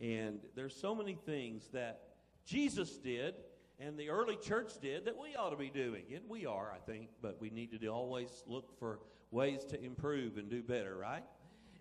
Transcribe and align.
And 0.00 0.40
there's 0.54 0.74
so 0.74 0.94
many 0.94 1.14
things 1.14 1.68
that 1.72 2.00
Jesus 2.44 2.96
did 2.96 3.34
and 3.80 3.98
the 3.98 4.10
early 4.10 4.36
church 4.36 4.72
did 4.80 5.06
that 5.06 5.16
we 5.16 5.34
ought 5.36 5.50
to 5.50 5.56
be 5.56 5.70
doing. 5.70 6.04
And 6.14 6.22
we 6.28 6.44
are, 6.44 6.70
I 6.74 6.78
think, 6.78 7.08
but 7.22 7.40
we 7.40 7.48
need 7.48 7.78
to 7.80 7.88
always 7.88 8.44
look 8.46 8.78
for 8.78 9.00
ways 9.30 9.64
to 9.66 9.82
improve 9.82 10.36
and 10.36 10.50
do 10.50 10.62
better, 10.62 10.96
right? 10.96 11.24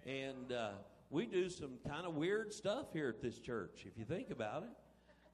And 0.05 0.51
uh, 0.53 0.69
we 1.09 1.25
do 1.25 1.49
some 1.49 1.71
kind 1.85 2.05
of 2.05 2.15
weird 2.15 2.53
stuff 2.53 2.93
here 2.93 3.09
at 3.09 3.21
this 3.21 3.39
church, 3.39 3.85
if 3.85 3.97
you 3.97 4.05
think 4.05 4.29
about 4.29 4.63
it. 4.63 4.69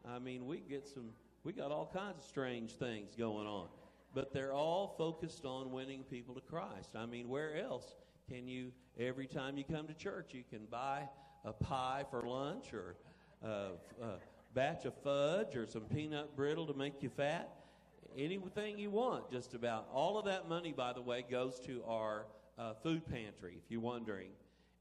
I 0.09 0.17
mean, 0.17 0.47
we 0.47 0.59
get 0.59 0.87
some, 0.87 1.09
we 1.43 1.53
got 1.53 1.71
all 1.71 1.89
kinds 1.93 2.17
of 2.17 2.23
strange 2.23 2.71
things 2.71 3.15
going 3.15 3.45
on, 3.45 3.67
but 4.15 4.33
they're 4.33 4.53
all 4.53 4.95
focused 4.97 5.45
on 5.45 5.71
winning 5.71 6.03
people 6.03 6.33
to 6.33 6.41
Christ. 6.41 6.95
I 6.95 7.05
mean, 7.05 7.29
where 7.29 7.57
else 7.57 7.95
can 8.27 8.47
you, 8.47 8.71
every 8.99 9.27
time 9.27 9.57
you 9.57 9.63
come 9.63 9.87
to 9.87 9.93
church, 9.93 10.33
you 10.33 10.43
can 10.49 10.65
buy 10.65 11.03
a 11.45 11.53
pie 11.53 12.03
for 12.09 12.23
lunch 12.23 12.73
or 12.73 12.95
a, 13.43 13.47
uh, 14.01 14.05
batch 14.53 14.85
of 14.85 14.93
fudge 15.03 15.55
or 15.55 15.67
some 15.67 15.83
peanut 15.83 16.35
brittle 16.35 16.65
to 16.65 16.73
make 16.73 17.03
you 17.03 17.09
fat. 17.09 17.49
Anything 18.17 18.79
you 18.79 18.89
want, 18.89 19.29
just 19.29 19.53
about. 19.53 19.87
All 19.93 20.17
of 20.17 20.25
that 20.25 20.47
money, 20.47 20.71
by 20.71 20.93
the 20.93 21.01
way, 21.01 21.23
goes 21.29 21.59
to 21.61 21.83
our 21.85 22.25
uh, 22.57 22.73
food 22.81 23.05
pantry, 23.05 23.55
if 23.57 23.69
you're 23.69 23.81
wondering. 23.81 24.29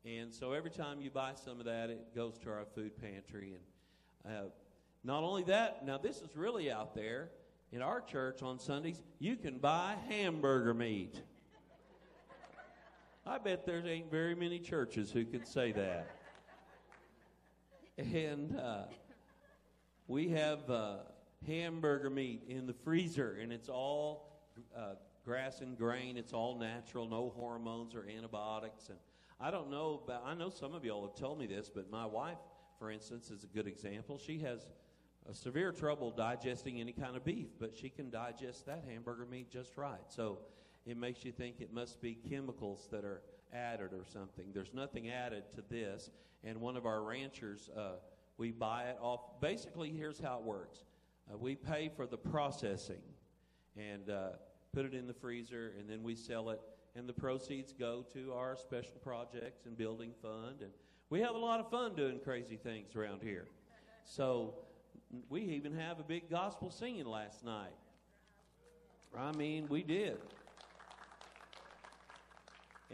And 0.05 0.33
so 0.33 0.52
every 0.52 0.71
time 0.71 1.01
you 1.01 1.11
buy 1.11 1.33
some 1.35 1.59
of 1.59 1.66
that, 1.66 1.91
it 1.91 2.15
goes 2.15 2.38
to 2.38 2.51
our 2.51 2.65
food 2.74 2.93
pantry. 3.01 3.57
And 4.24 4.37
uh, 4.37 4.49
not 5.02 5.24
only 5.24 5.43
that, 5.45 5.85
now 5.85 5.99
this 5.99 6.21
is 6.21 6.37
really 6.37 6.71
out 6.71 6.95
there. 6.95 7.30
In 7.73 7.83
our 7.83 8.01
church 8.01 8.41
on 8.43 8.60
Sundays, 8.60 9.02
you 9.19 9.35
can 9.35 9.59
buy 9.59 9.96
hamburger 10.09 10.74
meat. 10.74 11.21
I 13.27 13.38
bet 13.38 13.66
there 13.66 13.85
ain't 13.85 14.10
very 14.10 14.35
many 14.35 14.60
churches 14.60 15.10
who 15.10 15.24
could 15.24 15.49
say 15.49 15.73
that. 15.73 16.13
And 17.97 18.59
uh, 18.59 18.87
we 20.09 20.30
have 20.30 20.69
uh, 20.69 20.97
hamburger 21.46 22.10
meat 22.10 22.43
in 22.49 22.66
the 22.66 22.73
freezer, 22.73 23.38
and 23.41 23.52
it's 23.52 23.68
all 23.68 24.43
uh, 24.77 24.95
grass 25.24 25.60
and 25.60 25.79
grain. 25.79 26.16
It's 26.16 26.33
all 26.33 26.59
natural, 26.59 27.09
no 27.09 27.33
hormones 27.37 27.95
or 27.95 28.05
antibiotics. 28.09 28.88
And 28.88 28.99
I 29.41 29.52
don't 29.52 29.71
know, 29.71 30.02
but 30.07 30.24
I 30.27 30.35
know 30.35 30.51
some 30.51 30.74
of 30.74 30.85
y'all 30.85 31.07
have 31.07 31.16
told 31.16 31.38
me 31.38 31.46
this, 31.46 31.71
but 31.73 31.88
my 31.88 32.05
wife, 32.05 32.38
for 32.80 32.91
instance, 32.91 33.30
is 33.30 33.45
a 33.45 33.46
good 33.46 33.68
example. 33.68 34.18
She 34.18 34.38
has 34.40 34.66
severe 35.33 35.71
trouble 35.71 36.11
digesting 36.11 36.80
any 36.80 36.93
kind 36.93 37.16
of 37.16 37.24
beef, 37.24 37.46
but 37.61 37.77
she 37.77 37.90
can 37.90 38.11
digest 38.11 38.66
that 38.66 38.85
hamburger 38.88 39.24
meat 39.24 39.52
just 39.52 39.77
right. 39.77 40.02
So 40.09 40.38
it 40.85 40.96
makes 40.96 41.24
you 41.24 41.30
think 41.30 41.61
it 41.61 41.73
must 41.73 42.02
be 42.02 42.18
chemicals 42.29 42.88
that 42.90 43.05
are 43.05 43.23
added 43.55 43.93
or 43.93 44.05
something. 44.13 44.47
There's 44.52 44.73
nothing 44.74 45.10
added 45.10 45.45
to 45.55 45.63
this. 45.69 46.10
And 46.43 46.60
one 46.60 46.77
of 46.77 46.87
our 46.87 47.02
ranchers, 47.02 47.71
uh, 47.77 47.93
we 48.37 48.51
buy 48.51 48.85
it 48.85 48.99
off. 49.01 49.41
Basically, 49.41 49.91
here's 49.91 50.21
how 50.21 50.38
it 50.38 50.45
works 50.45 50.85
uh, 51.33 51.37
we 51.38 51.55
pay 51.55 51.91
for 51.95 52.07
the 52.07 52.19
processing 52.19 53.02
and 53.77 54.11
uh, 54.11 54.29
put 54.73 54.85
it 54.85 54.95
in 54.95 55.07
the 55.07 55.15
freezer, 55.15 55.73
and 55.79 55.88
then 55.88 56.02
we 56.02 56.15
sell 56.15 56.51
it. 56.51 56.61
And 56.96 57.09
the 57.09 57.13
proceeds 57.13 57.73
go 57.73 58.05
to 58.13 58.33
our 58.33 58.57
special 58.57 58.95
projects 59.02 59.66
and 59.66 59.77
building 59.77 60.13
fund. 60.23 60.61
And 60.61 60.71
we 61.11 61.21
have 61.21 61.35
a 61.35 61.39
lot 61.39 61.59
of 61.59 61.68
fun 61.68 61.96
doing 61.96 62.21
crazy 62.23 62.57
things 62.57 62.95
around 62.95 63.21
here. 63.21 63.46
So 64.05 64.55
we 65.28 65.43
even 65.43 65.75
have 65.75 65.99
a 65.99 66.05
big 66.05 66.31
gospel 66.31 66.71
singing 66.71 67.06
last 67.06 67.44
night. 67.44 67.75
I 69.16 69.33
mean, 69.33 69.66
we 69.69 69.83
did. 69.83 70.19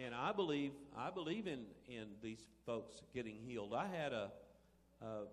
And 0.02 0.14
I 0.14 0.32
believe 0.32 0.72
I 0.96 1.10
believe 1.10 1.46
in 1.46 1.64
in 1.88 2.06
these 2.22 2.40
folks 2.64 3.02
getting 3.14 3.36
healed. 3.46 3.74
I 3.74 3.86
had 3.86 4.12
a 4.12 4.30
uh, 5.02 5.24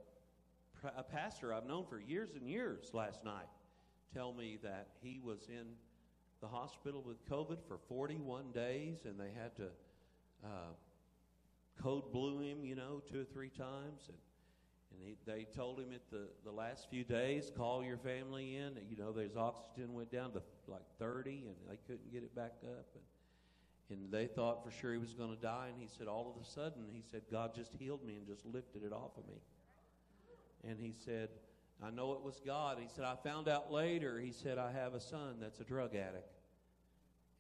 a 0.97 1.03
pastor 1.03 1.53
I've 1.53 1.65
known 1.65 1.85
for 1.89 1.99
years 1.99 2.31
and 2.35 2.47
years 2.47 2.93
last 2.93 3.23
night 3.23 3.47
tell 4.13 4.33
me 4.33 4.57
that 4.63 4.87
he 5.01 5.19
was 5.23 5.47
in 5.49 5.65
the 6.41 6.47
hospital 6.47 7.03
with 7.05 7.27
COVID 7.29 7.57
for 7.67 7.79
41 7.89 8.51
days 8.51 9.05
and 9.05 9.19
they 9.19 9.31
had 9.41 9.55
to 9.57 9.65
uh, 10.43 10.73
code 11.81 12.11
blue 12.11 12.39
him, 12.39 12.63
you 12.63 12.75
know, 12.75 13.01
two 13.11 13.21
or 13.21 13.25
three 13.25 13.49
times. 13.49 14.09
And, 14.09 14.17
and 14.91 15.01
he, 15.03 15.15
they 15.25 15.45
told 15.55 15.79
him 15.79 15.91
at 15.93 16.09
the, 16.11 16.27
the 16.45 16.51
last 16.51 16.89
few 16.89 17.03
days, 17.03 17.51
call 17.55 17.83
your 17.83 17.97
family 17.97 18.55
in. 18.55 18.73
You 18.89 18.97
know, 18.97 19.13
his 19.13 19.35
oxygen 19.35 19.93
went 19.93 20.11
down 20.11 20.31
to 20.33 20.41
like 20.67 20.85
30 20.99 21.47
and 21.47 21.55
they 21.69 21.77
couldn't 21.87 22.11
get 22.11 22.23
it 22.23 22.35
back 22.35 22.53
up. 22.63 22.85
And, 22.93 23.03
and 23.89 24.11
they 24.11 24.27
thought 24.27 24.63
for 24.63 24.71
sure 24.71 24.91
he 24.91 24.99
was 24.99 25.13
going 25.13 25.33
to 25.33 25.41
die. 25.41 25.67
And 25.71 25.81
he 25.81 25.87
said, 25.87 26.07
all 26.07 26.33
of 26.35 26.41
a 26.41 26.45
sudden, 26.45 26.83
he 26.91 27.01
said, 27.09 27.21
God 27.31 27.55
just 27.55 27.71
healed 27.79 28.05
me 28.05 28.15
and 28.15 28.27
just 28.27 28.45
lifted 28.45 28.83
it 28.83 28.91
off 28.91 29.11
of 29.17 29.27
me 29.27 29.41
and 30.67 30.79
he 30.79 30.93
said, 30.93 31.29
I 31.83 31.91
know 31.91 32.13
it 32.13 32.21
was 32.21 32.41
God. 32.45 32.77
He 32.79 32.87
said, 32.87 33.05
I 33.05 33.15
found 33.15 33.47
out 33.47 33.71
later, 33.71 34.19
he 34.19 34.31
said, 34.31 34.57
I 34.57 34.71
have 34.71 34.93
a 34.93 34.99
son 34.99 35.35
that's 35.39 35.59
a 35.59 35.63
drug 35.63 35.95
addict. 35.95 36.33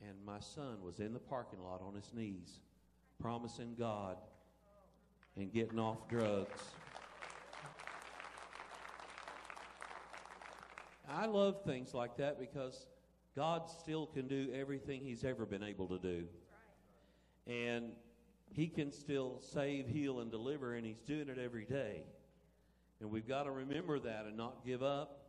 And 0.01 0.13
my 0.25 0.39
son 0.39 0.83
was 0.83 0.99
in 0.99 1.13
the 1.13 1.19
parking 1.19 1.63
lot 1.63 1.81
on 1.81 1.95
his 1.95 2.13
knees, 2.13 2.59
promising 3.19 3.75
God 3.77 4.17
and 5.35 5.51
getting 5.51 5.79
off 5.79 6.07
drugs. 6.07 6.61
I 11.09 11.25
love 11.25 11.63
things 11.65 11.93
like 11.93 12.17
that 12.17 12.39
because 12.39 12.85
God 13.37 13.69
still 13.69 14.07
can 14.07 14.27
do 14.27 14.49
everything 14.51 15.01
He's 15.03 15.23
ever 15.23 15.45
been 15.45 15.61
able 15.61 15.87
to 15.89 15.99
do. 15.99 16.23
And 17.45 17.91
He 18.51 18.67
can 18.67 18.91
still 18.91 19.39
save, 19.39 19.87
heal, 19.87 20.21
and 20.21 20.31
deliver, 20.31 20.73
and 20.73 20.83
He's 20.83 21.01
doing 21.01 21.29
it 21.29 21.37
every 21.37 21.65
day. 21.65 22.01
And 22.99 23.11
we've 23.11 23.27
got 23.27 23.43
to 23.43 23.51
remember 23.51 23.99
that 23.99 24.25
and 24.25 24.35
not 24.35 24.65
give 24.65 24.81
up 24.81 25.27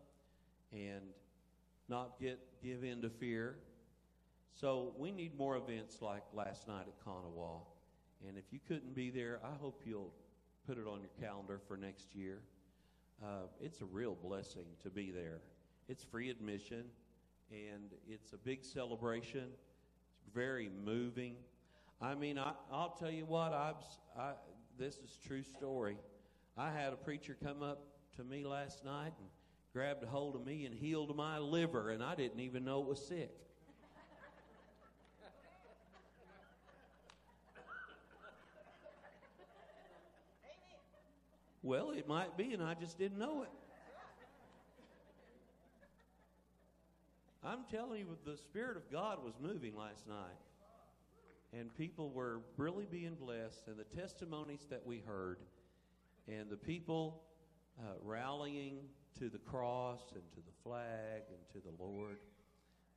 and 0.73 1.03
not 1.91 2.19
get 2.19 2.41
give 2.63 2.83
in 2.83 3.03
to 3.03 3.11
fear. 3.11 3.57
So 4.59 4.95
we 4.97 5.13
need 5.13 5.37
more 5.37 5.59
events 5.59 6.01
like 6.01 6.23
last 6.33 6.67
night 6.67 6.87
at 6.89 7.05
Kanawha. 7.05 7.61
And 8.27 8.39
if 8.39 8.45
you 8.51 8.59
couldn't 8.67 8.95
be 8.95 9.11
there, 9.11 9.39
I 9.45 9.55
hope 9.61 9.83
you'll 9.85 10.15
put 10.67 10.79
it 10.79 10.87
on 10.87 11.01
your 11.03 11.11
calendar 11.21 11.61
for 11.69 11.77
next 11.77 12.15
year. 12.15 12.39
Uh, 13.23 13.49
it's 13.61 13.83
a 13.83 13.85
real 13.85 14.15
blessing 14.15 14.65
to 14.83 14.89
be 14.89 15.11
there. 15.11 15.41
It's 15.89 16.05
free 16.05 16.31
admission, 16.31 16.85
and 17.51 17.93
it's 18.09 18.33
a 18.33 18.37
big 18.37 18.65
celebration. 18.65 19.45
It's 20.21 20.35
very 20.35 20.71
moving. 20.85 21.35
I 22.01 22.15
mean, 22.15 22.39
I, 22.39 22.53
will 22.71 22.95
tell 22.99 23.11
you 23.11 23.25
what. 23.25 23.53
I've, 23.53 23.75
I, 24.19 24.33
this 24.79 24.97
is 24.97 25.19
true 25.27 25.43
story. 25.43 25.97
I 26.57 26.71
had 26.71 26.93
a 26.93 26.97
preacher 26.97 27.37
come 27.43 27.63
up 27.63 27.85
to 28.17 28.25
me 28.25 28.45
last 28.45 28.85
night 28.85 29.13
and 29.19 29.29
grabbed 29.73 30.03
a 30.03 30.07
hold 30.07 30.35
of 30.35 30.45
me 30.45 30.67
and 30.67 30.75
healed 30.75 31.15
my 31.17 31.39
liver, 31.39 31.91
and 31.91 32.03
I 32.03 32.15
didn't 32.15 32.41
even 32.41 32.65
know 32.65 32.81
it 32.81 32.87
was 32.87 33.07
sick. 33.07 33.31
Well, 41.63 41.91
it 41.91 42.07
might 42.09 42.37
be, 42.37 42.55
and 42.55 42.63
I 42.63 42.75
just 42.75 42.99
didn't 42.99 43.19
know 43.19 43.43
it. 43.43 43.51
I'm 47.45 47.61
telling 47.71 48.01
you, 48.01 48.19
the 48.25 48.37
Spirit 48.37 48.77
of 48.77 48.91
God 48.91 49.25
was 49.25 49.35
moving 49.41 49.77
last 49.77 50.07
night. 50.09 50.39
And 51.53 51.75
people 51.75 52.11
were 52.11 52.43
really 52.57 52.85
being 52.85 53.15
blessed, 53.15 53.69
and 53.69 53.77
the 53.79 53.85
testimonies 53.85 54.67
that 54.69 54.85
we 54.85 54.99
heard 54.99 55.39
and 56.27 56.51
the 56.51 56.57
people 56.57 57.23
uh, 57.79 57.93
rallying 58.03 58.81
to 59.19 59.31
the 59.31 59.39
cross 59.39 60.13
and 60.15 60.23
to 60.33 60.37
the 60.37 60.53
flag 60.63 61.23
and 61.31 61.39
to 61.53 61.67
the 61.67 61.83
Lord. 61.83 62.19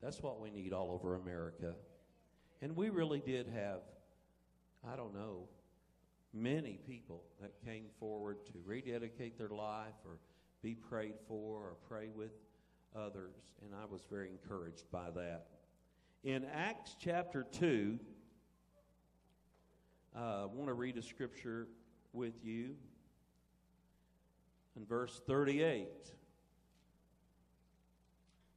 That's 0.02 0.22
what 0.22 0.42
we 0.42 0.50
need 0.50 0.74
all 0.74 0.92
over 0.92 1.16
America. 1.16 1.76
And 2.62 2.76
we 2.76 2.90
really 2.90 3.20
did 3.20 3.48
have, 3.48 3.82
I 4.92 4.96
don't 4.96 5.14
know, 5.14 5.48
many 6.34 6.80
people 6.86 7.24
that 7.40 7.54
came 7.66 7.86
forward 8.00 8.46
to 8.48 8.54
rededicate 8.66 9.38
their 9.38 9.50
life 9.50 9.94
or 10.06 10.18
be 10.62 10.76
prayed 10.76 11.16
for 11.28 11.58
or 11.58 11.76
pray 11.88 12.10
with 12.14 12.32
others. 12.96 13.36
And 13.64 13.74
I 13.76 13.86
was 13.92 14.02
very 14.10 14.30
encouraged 14.30 14.90
by 14.92 15.10
that. 15.12 15.48
In 16.24 16.46
Acts 16.46 16.96
chapter 17.00 17.46
2, 17.52 18.00
uh, 20.16 20.20
I 20.20 20.46
want 20.46 20.68
to 20.68 20.74
read 20.74 20.98
a 20.98 21.02
scripture 21.02 21.68
with 22.14 22.44
you 22.44 22.76
in 24.76 24.86
verse 24.86 25.22
38. 25.26 25.88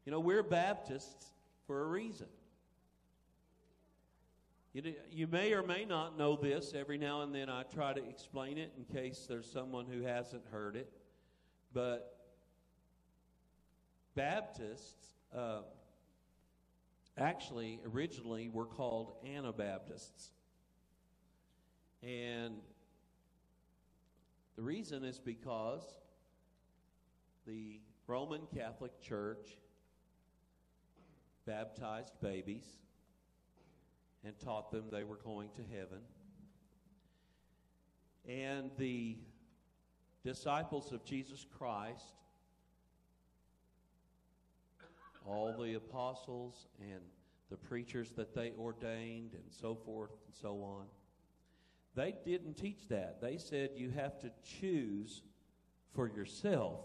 You 0.05 0.13
know, 0.13 0.21
we're 0.21 0.43
Baptists 0.43 1.33
for 1.67 1.83
a 1.83 1.87
reason. 1.87 2.27
You, 4.75 4.95
you 5.11 5.27
may 5.29 5.53
or 5.53 5.63
may 5.63 5.85
not 5.85 6.19
know 6.19 6.37
this. 6.37 6.75
Every 6.75 6.99
now 6.99 7.23
and 7.23 7.35
then 7.35 7.49
I 7.49 7.63
try 7.63 7.93
to 7.93 8.05
explain 8.07 8.59
it 8.59 8.73
in 8.77 8.85
case 8.85 9.27
there's 9.29 9.51
someone 9.51 9.87
who 9.87 10.03
hasn't 10.03 10.43
heard 10.51 10.75
it. 10.75 10.93
But 11.73 12.14
Baptists 14.15 15.15
uh, 15.37 15.61
actually 17.19 17.81
originally 17.93 18.49
were 18.49 18.67
called 18.67 19.15
Anabaptists. 19.27 20.31
And 22.03 22.55
The 24.57 24.63
reason 24.63 25.05
is 25.05 25.19
because 25.19 25.83
the 27.47 27.81
Roman 28.07 28.43
Catholic 28.55 29.01
Church 29.01 29.59
baptized 31.45 32.13
babies 32.23 32.65
and 34.25 34.39
taught 34.39 34.71
them 34.71 34.85
they 34.91 35.03
were 35.03 35.17
going 35.17 35.51
to 35.57 35.63
heaven. 35.77 36.01
And 38.29 38.71
the 38.79 39.19
disciples 40.25 40.93
of 40.93 41.05
Jesus 41.05 41.45
Christ, 41.59 42.15
all 45.27 45.55
the 45.59 45.75
apostles 45.75 46.67
and 46.81 47.01
the 47.51 47.57
preachers 47.57 48.11
that 48.13 48.35
they 48.35 48.53
ordained 48.59 49.33
and 49.33 49.45
so 49.49 49.75
forth 49.75 50.11
and 50.27 50.35
so 50.35 50.63
on, 50.63 50.87
they 51.95 52.15
didn't 52.25 52.55
teach 52.55 52.89
that. 52.89 53.21
They 53.21 53.37
said 53.37 53.71
you 53.77 53.91
have 53.91 54.19
to 54.21 54.31
choose 54.61 55.23
for 55.95 56.09
yourself 56.09 56.81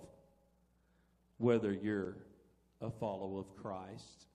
whether 1.38 1.74
you're 1.74 2.18
a 2.82 2.92
follower 2.92 3.40
of 3.40 3.56
Christ. 3.56 4.28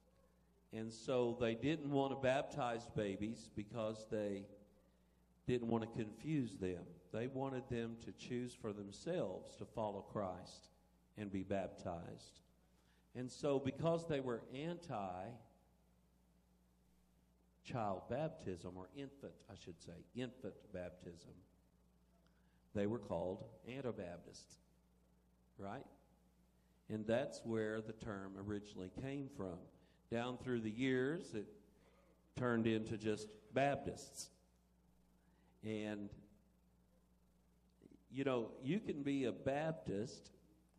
And 0.73 0.93
so 0.93 1.37
they 1.41 1.55
didn't 1.55 1.91
want 1.91 2.13
to 2.13 2.17
baptize 2.17 2.89
babies 2.97 3.51
because 3.55 4.07
they 4.11 4.43
didn't 5.47 5.69
want 5.69 5.85
to 5.85 6.05
confuse 6.05 6.57
them. 6.57 6.83
They 7.13 7.29
wanted 7.29 7.69
them 7.71 7.97
to 8.05 8.13
choose 8.13 8.55
for 8.61 8.73
themselves 8.73 9.55
to 9.57 9.65
follow 9.65 10.01
Christ 10.01 10.69
and 11.17 11.31
be 11.31 11.45
baptized. 11.45 12.41
And 13.17 13.31
so, 13.31 13.59
because 13.59 14.07
they 14.09 14.21
were 14.21 14.43
anti 14.55 15.25
child 17.65 18.03
baptism, 18.11 18.73
or 18.77 18.89
infant, 18.97 19.33
I 19.51 19.55
should 19.65 19.81
say, 19.81 19.93
infant 20.15 20.55
baptism, 20.73 21.33
they 22.75 22.87
were 22.87 22.99
called 22.99 23.45
Anabaptists, 23.69 24.57
right? 25.59 25.87
And 26.91 27.07
that's 27.07 27.41
where 27.45 27.81
the 27.81 27.93
term 27.93 28.33
originally 28.47 28.91
came 29.01 29.29
from. 29.37 29.57
Down 30.11 30.37
through 30.37 30.61
the 30.61 30.71
years, 30.71 31.35
it 31.35 31.47
turned 32.37 32.67
into 32.67 32.99
just 32.99 33.29
Baptists. 33.55 34.31
And, 35.63 36.11
you 38.13 38.25
know, 38.25 38.51
you 38.63 38.81
can 38.81 39.03
be 39.03 39.25
a 39.25 39.33
Baptist 39.33 40.31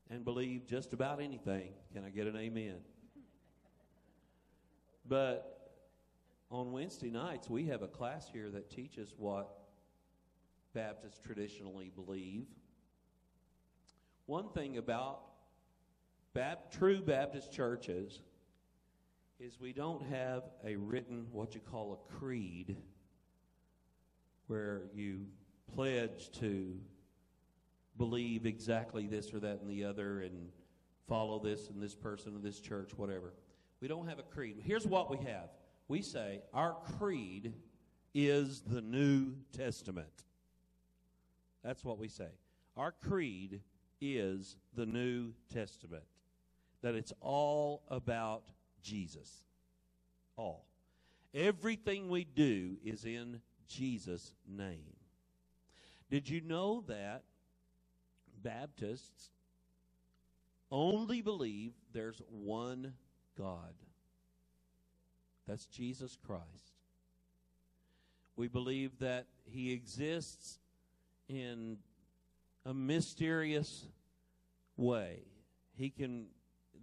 and 0.09 0.23
believe 0.23 0.67
just 0.67 0.93
about 0.93 1.21
anything. 1.21 1.69
Can 1.93 2.03
I 2.03 2.09
get 2.09 2.27
an 2.27 2.35
amen? 2.35 2.77
But 5.07 5.71
on 6.51 6.71
Wednesday 6.71 7.09
nights, 7.09 7.49
we 7.49 7.65
have 7.67 7.81
a 7.81 7.87
class 7.87 8.29
here 8.31 8.49
that 8.51 8.69
teaches 8.69 9.13
what 9.17 9.49
Baptists 10.73 11.19
traditionally 11.23 11.91
believe. 11.95 12.45
One 14.25 14.49
thing 14.49 14.77
about 14.77 15.21
Bap- 16.33 16.71
true 16.71 17.01
Baptist 17.01 17.51
churches 17.53 18.19
is 19.39 19.59
we 19.59 19.73
don't 19.73 20.03
have 20.03 20.43
a 20.65 20.75
written, 20.75 21.27
what 21.31 21.55
you 21.55 21.61
call 21.61 21.93
a 21.93 22.13
creed, 22.17 22.77
where 24.47 24.83
you 24.93 25.21
pledge 25.73 26.31
to 26.39 26.77
believe 27.97 28.45
exactly 28.45 29.07
this 29.07 29.33
or 29.33 29.39
that 29.39 29.61
and 29.61 29.69
the 29.69 29.83
other 29.83 30.21
and 30.21 30.49
follow 31.07 31.39
this 31.39 31.69
and 31.69 31.81
this 31.81 31.95
person 31.95 32.35
and 32.35 32.43
this 32.43 32.59
church, 32.59 32.91
whatever. 32.97 33.33
We 33.81 33.87
don't 33.87 34.07
have 34.07 34.19
a 34.19 34.23
creed. 34.23 34.57
Here's 34.63 34.87
what 34.87 35.09
we 35.09 35.17
have 35.25 35.49
we 35.87 36.01
say 36.01 36.41
our 36.53 36.75
creed 36.97 37.53
is 38.13 38.61
the 38.61 38.81
New 38.81 39.35
Testament. 39.55 40.23
That's 41.63 41.83
what 41.83 41.97
we 41.97 42.07
say. 42.07 42.29
Our 42.77 42.91
creed 42.91 43.61
is 44.01 44.57
the 44.75 44.85
New 44.85 45.33
Testament. 45.53 46.03
That 46.81 46.95
it's 46.95 47.13
all 47.19 47.83
about 47.89 48.51
Jesus. 48.81 49.43
All. 50.37 50.65
Everything 51.33 52.09
we 52.09 52.23
do 52.23 52.77
is 52.83 53.05
in 53.05 53.41
Jesus' 53.67 54.35
name. 54.47 54.95
Did 56.09 56.29
you 56.29 56.41
know 56.41 56.83
that 56.87 57.23
Baptists 58.45 59.31
only 60.71 61.21
believe 61.21 61.73
there's 61.91 62.21
one 62.29 62.93
God? 63.35 63.73
That's 65.47 65.65
Jesus 65.65 66.15
Christ. 66.25 66.43
We 68.35 68.47
believe 68.47 68.99
that 68.99 69.25
He 69.45 69.73
exists 69.73 70.59
in 71.27 71.77
a 72.65 72.73
mysterious 72.73 73.87
way. 74.77 75.23
He 75.75 75.89
can, 75.89 76.27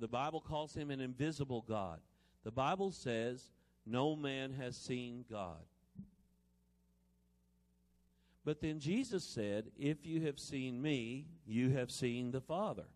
the 0.00 0.08
Bible 0.08 0.40
calls 0.40 0.74
Him 0.74 0.90
an 0.90 1.00
invisible 1.00 1.64
God. 1.68 2.00
The 2.42 2.50
Bible 2.50 2.90
says, 2.90 3.50
no 3.86 4.16
man 4.16 4.52
has 4.54 4.76
seen 4.76 5.24
God. 5.30 5.62
But 8.44 8.60
then 8.60 8.80
Jesus 8.80 9.24
said, 9.24 9.70
If 9.78 10.04
you 10.04 10.22
have 10.22 10.38
seen 10.38 10.82
me, 10.82 11.26
you 11.46 11.70
have 11.70 11.90
seen 11.90 12.30
the 12.30 12.40
Father. 12.40 12.86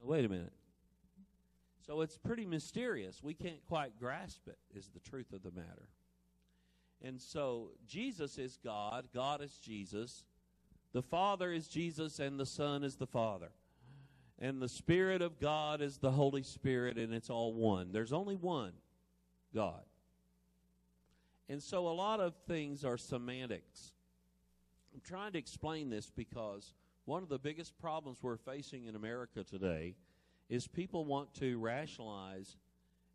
Now, 0.00 0.08
wait 0.08 0.24
a 0.24 0.28
minute. 0.28 0.52
So 1.86 2.00
it's 2.00 2.16
pretty 2.16 2.46
mysterious. 2.46 3.22
We 3.22 3.34
can't 3.34 3.64
quite 3.68 3.98
grasp 3.98 4.46
it, 4.46 4.58
is 4.74 4.88
the 4.88 5.00
truth 5.00 5.32
of 5.32 5.42
the 5.42 5.50
matter. 5.50 5.88
And 7.02 7.20
so 7.20 7.70
Jesus 7.86 8.38
is 8.38 8.58
God, 8.64 9.08
God 9.12 9.42
is 9.42 9.58
Jesus, 9.58 10.24
the 10.92 11.02
Father 11.02 11.52
is 11.52 11.68
Jesus, 11.68 12.20
and 12.20 12.38
the 12.38 12.46
Son 12.46 12.84
is 12.84 12.96
the 12.96 13.06
Father. 13.06 13.50
And 14.38 14.62
the 14.62 14.68
Spirit 14.68 15.20
of 15.20 15.40
God 15.40 15.80
is 15.80 15.98
the 15.98 16.12
Holy 16.12 16.42
Spirit, 16.42 16.96
and 16.96 17.12
it's 17.12 17.30
all 17.30 17.52
one. 17.52 17.92
There's 17.92 18.12
only 18.12 18.36
one 18.36 18.72
God. 19.54 19.82
And 21.48 21.62
so 21.62 21.88
a 21.88 21.92
lot 21.92 22.20
of 22.20 22.34
things 22.48 22.84
are 22.84 22.96
semantics. 22.96 23.92
I'm 24.94 25.00
trying 25.00 25.32
to 25.32 25.38
explain 25.38 25.90
this 25.90 26.10
because 26.10 26.72
one 27.04 27.22
of 27.22 27.28
the 27.28 27.38
biggest 27.38 27.78
problems 27.78 28.18
we're 28.22 28.36
facing 28.36 28.86
in 28.86 28.94
America 28.96 29.44
today 29.44 29.96
is 30.48 30.66
people 30.66 31.04
want 31.04 31.34
to 31.34 31.58
rationalize 31.58 32.56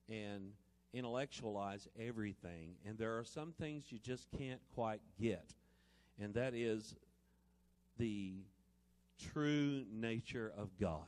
and 0.09 0.51
intellectualize 0.93 1.87
everything. 1.99 2.75
And 2.85 2.97
there 2.97 3.17
are 3.17 3.23
some 3.23 3.53
things 3.53 3.85
you 3.89 3.99
just 3.99 4.27
can't 4.37 4.61
quite 4.75 5.01
get. 5.19 5.53
And 6.19 6.33
that 6.33 6.53
is 6.53 6.95
the 7.97 8.33
true 9.31 9.85
nature 9.91 10.51
of 10.57 10.69
God. 10.79 11.07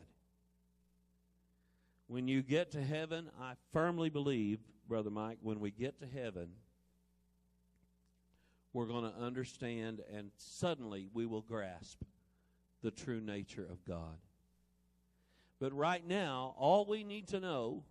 When 2.08 2.28
you 2.28 2.42
get 2.42 2.72
to 2.72 2.84
heaven, 2.84 3.30
I 3.40 3.54
firmly 3.72 4.10
believe, 4.10 4.60
Brother 4.88 5.10
Mike, 5.10 5.38
when 5.42 5.60
we 5.60 5.72
get 5.72 6.00
to 6.00 6.08
heaven, 6.08 6.50
we're 8.74 8.86
going 8.86 9.04
to 9.04 9.18
understand 9.20 10.02
and 10.14 10.32
suddenly 10.38 11.08
we 11.14 11.26
will 11.26 11.42
grasp 11.42 12.02
the 12.82 12.92
true 12.92 13.22
nature 13.22 13.68
of 13.70 13.86
God. 13.86 14.18
But 15.60 15.74
right 15.74 16.06
now, 16.06 16.56
all 16.58 16.86
we 16.86 17.04
need 17.04 17.28
to 17.30 17.40
know 17.40 17.84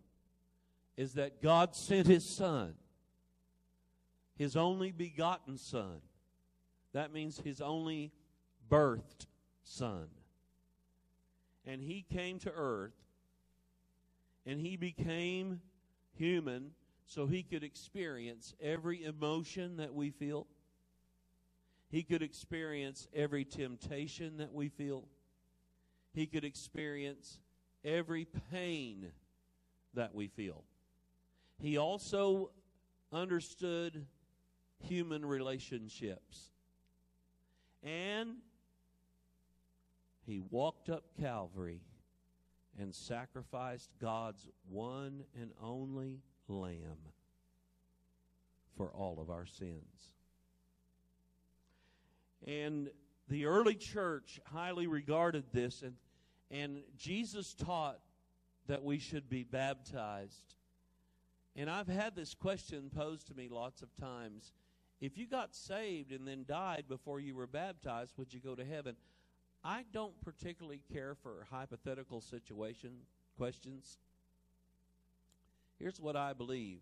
is 0.97 1.15
that 1.15 1.41
God 1.41 1.77
sent 1.77 2.07
His 2.07 2.29
Son, 2.29 2.75
His 4.37 4.57
only 4.57 4.91
begotten 4.91 5.57
Son. 5.57 6.01
That 6.93 7.13
means 7.13 7.39
His 7.39 7.61
only 7.61 8.13
birthed 8.69 9.27
Son. 9.63 10.09
And 11.65 11.81
He 11.81 12.05
came 12.13 12.41
to 12.41 12.53
earth 12.53 12.97
and 14.45 14.61
He 14.61 14.77
became 14.77 15.61
human 16.17 16.73
so 17.07 17.27
He 17.27 17.45
could 17.45 17.63
experience 17.63 18.55
every 18.61 19.05
emotion 19.05 19.77
that 19.77 19.95
we 19.95 20.11
feel 20.11 20.49
he 21.91 22.05
could 22.05 22.23
experience 22.23 23.09
every 23.13 23.45
temptation 23.45 24.37
that 24.37 24.53
we 24.55 24.69
feel. 24.69 25.05
He 26.13 26.27
could 26.27 26.45
experience 26.45 27.39
every 27.85 28.27
pain 28.53 29.11
that 29.95 30.15
we 30.15 30.29
feel. 30.29 30.65
He 31.61 31.77
also 31.77 32.53
understood 33.13 34.07
human 34.79 35.27
relationships. 35.27 36.53
And 37.83 38.37
he 40.27 40.41
walked 40.51 40.89
up 40.89 41.05
Calvary 41.21 41.81
and 42.79 42.95
sacrificed 42.95 43.91
God's 44.01 44.47
one 44.69 45.25
and 45.39 45.51
only 45.61 46.21
Lamb 46.47 47.11
for 48.77 48.91
all 48.91 49.19
of 49.21 49.29
our 49.29 49.45
sins. 49.45 50.13
And 52.47 52.91
the 53.29 53.47
early 53.47 53.75
church 53.75 54.41
highly 54.53 54.87
regarded 54.87 55.45
this, 55.53 55.83
and, 55.83 55.95
and 56.51 56.83
Jesus 56.97 57.55
taught 57.55 58.01
that 58.67 58.83
we 58.83 58.99
should 58.99 59.29
be 59.29 59.45
baptized. 59.45 60.55
And 61.57 61.69
I've 61.69 61.89
had 61.89 62.15
this 62.15 62.35
question 62.35 62.91
posed 62.95 63.29
to 63.29 63.35
me 63.35 63.49
lots 63.49 63.83
of 63.83 63.95
times 63.97 64.53
if 65.01 65.17
you 65.17 65.27
got 65.27 65.55
saved 65.55 66.13
and 66.13 66.29
then 66.29 66.45
died 66.47 66.85
before 66.89 67.21
you 67.21 67.35
were 67.35 67.47
baptized, 67.47 68.13
would 68.19 68.35
you 68.35 68.41
go 68.41 68.55
to 68.55 68.65
heaven? 68.65 68.97
I 69.65 69.85
don't 69.93 70.19
particularly 70.23 70.83
care 70.93 71.15
for 71.15 71.47
hypothetical 71.51 72.21
situation 72.21 72.93
questions. 73.37 73.99
Here's 75.79 76.01
what 76.01 76.17
I 76.17 76.35
believe 76.35 76.81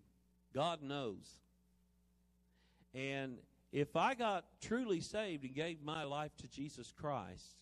God 0.53 0.83
knows. 0.83 1.38
And 2.93 3.38
if 3.72 3.96
I 3.96 4.14
got 4.14 4.44
truly 4.60 5.00
saved 5.00 5.44
and 5.44 5.54
gave 5.54 5.82
my 5.82 6.04
life 6.04 6.34
to 6.38 6.48
Jesus 6.48 6.92
Christ, 6.92 7.56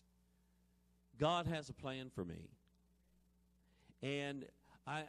God 1.17 1.47
has 1.47 1.69
a 1.69 1.73
plan 1.73 2.09
for 2.13 2.23
me. 2.23 2.49
And 4.01 4.45
I, 4.85 5.03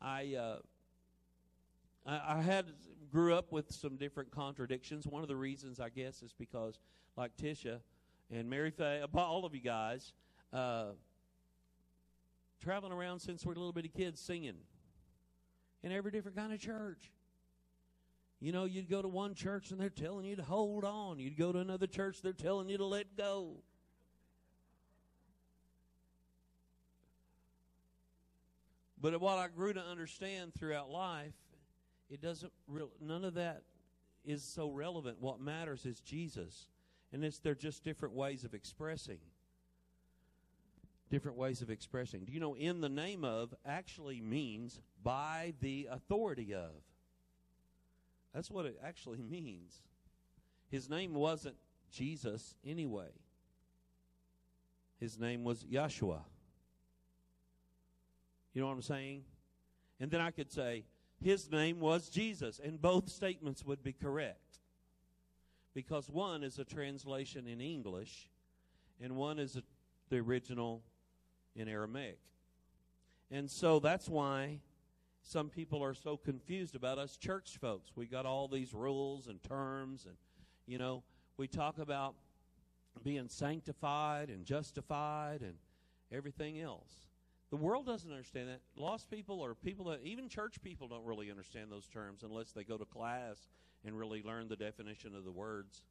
I, 0.00 0.34
uh, 0.34 0.56
I, 2.04 2.38
I 2.38 2.42
had 2.42 2.66
grew 3.10 3.34
up 3.34 3.52
with 3.52 3.70
some 3.70 3.96
different 3.96 4.30
contradictions. 4.30 5.06
One 5.06 5.22
of 5.22 5.28
the 5.28 5.36
reasons, 5.36 5.80
I 5.80 5.88
guess, 5.88 6.22
is 6.22 6.32
because, 6.32 6.78
like 7.16 7.36
Tisha 7.36 7.80
and 8.30 8.48
Mary 8.50 8.70
Faye, 8.70 9.02
all 9.14 9.44
of 9.44 9.54
you 9.54 9.60
guys, 9.60 10.12
uh, 10.52 10.90
traveling 12.62 12.92
around 12.92 13.20
since 13.20 13.44
we're 13.44 13.54
little 13.54 13.72
bitty 13.72 13.88
kids 13.88 14.20
singing 14.20 14.56
in 15.82 15.92
every 15.92 16.10
different 16.10 16.36
kind 16.36 16.52
of 16.52 16.60
church. 16.60 17.10
You 18.42 18.50
know, 18.50 18.64
you'd 18.64 18.90
go 18.90 19.00
to 19.00 19.06
one 19.06 19.34
church 19.34 19.70
and 19.70 19.80
they're 19.80 19.88
telling 19.88 20.26
you 20.26 20.34
to 20.34 20.42
hold 20.42 20.84
on. 20.84 21.20
You'd 21.20 21.38
go 21.38 21.52
to 21.52 21.60
another 21.60 21.86
church, 21.86 22.22
they're 22.22 22.32
telling 22.32 22.68
you 22.68 22.76
to 22.76 22.84
let 22.84 23.16
go. 23.16 23.58
But 29.00 29.20
what 29.20 29.38
I 29.38 29.46
grew 29.46 29.72
to 29.72 29.80
understand 29.80 30.54
throughout 30.54 30.90
life, 30.90 31.34
it 32.10 32.20
doesn't 32.20 32.52
real 32.66 32.90
none 33.00 33.24
of 33.24 33.34
that 33.34 33.62
is 34.24 34.42
so 34.42 34.70
relevant. 34.70 35.20
What 35.20 35.40
matters 35.40 35.86
is 35.86 36.00
Jesus. 36.00 36.66
And 37.12 37.24
it's 37.24 37.38
they're 37.38 37.54
just 37.54 37.84
different 37.84 38.16
ways 38.16 38.42
of 38.42 38.54
expressing. 38.54 39.18
Different 41.10 41.36
ways 41.36 41.62
of 41.62 41.70
expressing. 41.70 42.24
Do 42.24 42.32
you 42.32 42.40
know 42.40 42.56
in 42.56 42.80
the 42.80 42.88
name 42.88 43.24
of 43.24 43.54
actually 43.64 44.20
means 44.20 44.80
by 45.04 45.54
the 45.60 45.88
authority 45.92 46.52
of? 46.52 46.72
That's 48.34 48.50
what 48.50 48.66
it 48.66 48.78
actually 48.84 49.22
means. 49.22 49.82
His 50.70 50.88
name 50.88 51.14
wasn't 51.14 51.56
Jesus 51.90 52.54
anyway. 52.64 53.10
His 54.98 55.18
name 55.18 55.44
was 55.44 55.64
Yeshua. 55.64 56.20
You 58.54 58.60
know 58.60 58.68
what 58.68 58.74
I'm 58.74 58.82
saying? 58.82 59.22
And 60.00 60.10
then 60.10 60.20
I 60.20 60.30
could 60.30 60.50
say, 60.50 60.84
his 61.22 61.50
name 61.50 61.78
was 61.80 62.08
Jesus, 62.08 62.60
and 62.62 62.80
both 62.80 63.08
statements 63.08 63.64
would 63.64 63.82
be 63.82 63.92
correct. 63.92 64.58
Because 65.74 66.10
one 66.10 66.42
is 66.42 66.58
a 66.58 66.64
translation 66.64 67.46
in 67.46 67.60
English, 67.60 68.28
and 69.00 69.16
one 69.16 69.38
is 69.38 69.56
a, 69.56 69.62
the 70.10 70.18
original 70.18 70.82
in 71.54 71.68
Aramaic. 71.68 72.18
And 73.30 73.50
so 73.50 73.78
that's 73.78 74.08
why 74.08 74.60
some 75.22 75.48
people 75.48 75.82
are 75.82 75.94
so 75.94 76.16
confused 76.16 76.74
about 76.74 76.98
us 76.98 77.16
church 77.16 77.58
folks. 77.60 77.92
We 77.96 78.06
got 78.06 78.26
all 78.26 78.48
these 78.48 78.74
rules 78.74 79.28
and 79.28 79.42
terms, 79.42 80.04
and, 80.06 80.16
you 80.66 80.78
know, 80.78 81.02
we 81.36 81.46
talk 81.48 81.78
about 81.78 82.14
being 83.02 83.28
sanctified 83.28 84.28
and 84.28 84.44
justified 84.44 85.40
and 85.40 85.54
everything 86.10 86.60
else. 86.60 86.92
The 87.50 87.56
world 87.56 87.86
doesn't 87.86 88.10
understand 88.10 88.48
that. 88.48 88.60
Lost 88.76 89.10
people 89.10 89.40
or 89.40 89.54
people 89.54 89.86
that, 89.86 90.00
even 90.02 90.28
church 90.28 90.62
people, 90.62 90.88
don't 90.88 91.04
really 91.04 91.30
understand 91.30 91.70
those 91.70 91.86
terms 91.86 92.22
unless 92.22 92.52
they 92.52 92.64
go 92.64 92.76
to 92.76 92.84
class 92.84 93.48
and 93.84 93.98
really 93.98 94.22
learn 94.22 94.48
the 94.48 94.56
definition 94.56 95.14
of 95.14 95.24
the 95.24 95.30
words. 95.30 95.82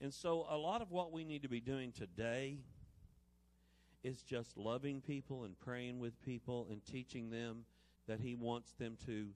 And 0.00 0.14
so, 0.14 0.46
a 0.48 0.56
lot 0.56 0.80
of 0.80 0.90
what 0.90 1.12
we 1.12 1.24
need 1.24 1.42
to 1.42 1.48
be 1.48 1.60
doing 1.60 1.92
today 1.92 2.58
is 4.02 4.22
just 4.22 4.56
loving 4.56 5.00
people 5.00 5.44
and 5.44 5.58
praying 5.58 5.98
with 5.98 6.20
people 6.22 6.68
and 6.70 6.84
teaching 6.86 7.30
them 7.30 7.64
that 8.06 8.20
He 8.20 8.34
wants 8.34 8.72
them 8.72 8.96
to 9.06 9.28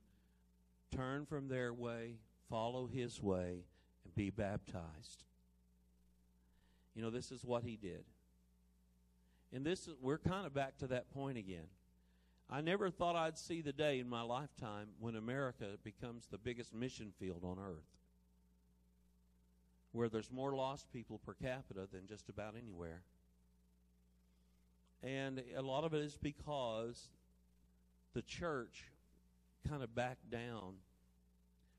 turn 0.94 1.26
from 1.26 1.48
their 1.48 1.72
way, 1.72 2.16
follow 2.48 2.86
His 2.86 3.22
way, 3.22 3.64
and 4.04 4.14
be 4.14 4.30
baptized. 4.30 5.24
You 6.94 7.02
know, 7.02 7.10
this 7.10 7.32
is 7.32 7.44
what 7.44 7.64
He 7.64 7.76
did. 7.76 8.04
And 9.52 9.64
this 9.64 9.86
is, 9.86 9.94
we're 10.00 10.18
kind 10.18 10.46
of 10.46 10.54
back 10.54 10.78
to 10.78 10.86
that 10.88 11.12
point 11.12 11.38
again. 11.38 11.68
I 12.50 12.60
never 12.60 12.90
thought 12.90 13.16
I'd 13.16 13.38
see 13.38 13.62
the 13.62 13.72
day 13.72 14.00
in 14.00 14.08
my 14.08 14.22
lifetime 14.22 14.88
when 14.98 15.16
America 15.16 15.78
becomes 15.82 16.26
the 16.26 16.38
biggest 16.38 16.74
mission 16.74 17.12
field 17.18 17.42
on 17.42 17.58
earth, 17.58 17.86
where 19.92 20.08
there's 20.08 20.30
more 20.30 20.54
lost 20.54 20.92
people 20.92 21.20
per 21.24 21.34
capita 21.34 21.88
than 21.90 22.06
just 22.06 22.28
about 22.28 22.54
anywhere. 22.60 23.02
And 25.02 25.42
a 25.56 25.62
lot 25.62 25.84
of 25.84 25.94
it 25.94 26.02
is 26.02 26.16
because 26.16 27.08
the 28.14 28.22
church 28.22 28.84
kind 29.68 29.82
of 29.82 29.94
backed 29.94 30.30
down 30.30 30.74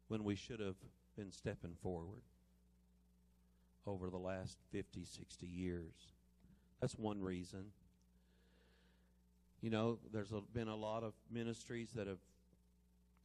when 0.10 0.24
we 0.24 0.36
should 0.36 0.60
have 0.60 0.75
been 1.18 1.32
stepping 1.32 1.75
forward 1.82 2.22
over 3.88 4.10
the 4.10 4.18
last 4.18 4.58
50, 4.72 5.06
60 5.06 5.48
years. 5.48 5.94
That's 6.82 6.94
one 6.96 7.22
reason. 7.22 7.65
You 9.62 9.70
know, 9.70 9.98
there's 10.12 10.32
a, 10.32 10.42
been 10.54 10.68
a 10.68 10.75
lot 10.75 11.04
of 11.04 11.13
ministries 11.32 11.89
that 11.96 12.08
have 12.08 12.20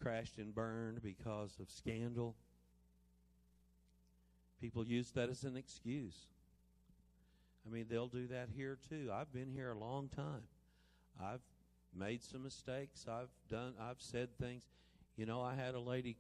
crashed 0.01 0.39
and 0.39 0.55
burned 0.55 1.03
because 1.03 1.57
of 1.61 1.69
scandal. 1.69 2.35
People 4.61 4.87
use 4.87 5.11
that 5.13 5.29
as 5.29 5.45
an 5.45 5.57
excuse. 5.57 6.27
I 7.67 7.73
mean, 7.73 7.87
they'll 7.91 8.09
do 8.09 8.27
that 8.29 8.49
here 8.55 8.79
too. 8.89 9.11
I've 9.13 9.33
been 9.33 9.51
here 9.51 9.73
a 9.73 9.79
long 9.79 10.09
time. 10.09 10.43
I've 11.21 11.41
made 11.97 12.23
some 12.23 12.43
mistakes. 12.43 13.07
I've 13.09 13.31
done. 13.49 13.75
I've 13.81 14.01
said 14.01 14.29
things. 14.39 14.63
You 15.17 15.27
know, 15.27 15.41
I 15.43 15.55
had 15.55 15.75
a 15.75 15.81
lady. 15.81 16.17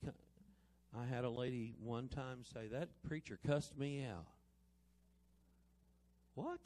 I 0.98 1.04
had 1.04 1.24
a 1.24 1.30
lady 1.30 1.74
one 1.82 2.08
time 2.08 2.44
say 2.52 2.66
that 2.72 2.88
preacher 3.06 3.38
cussed 3.46 3.78
me 3.78 4.04
out. 4.04 4.26
What? 6.34 6.60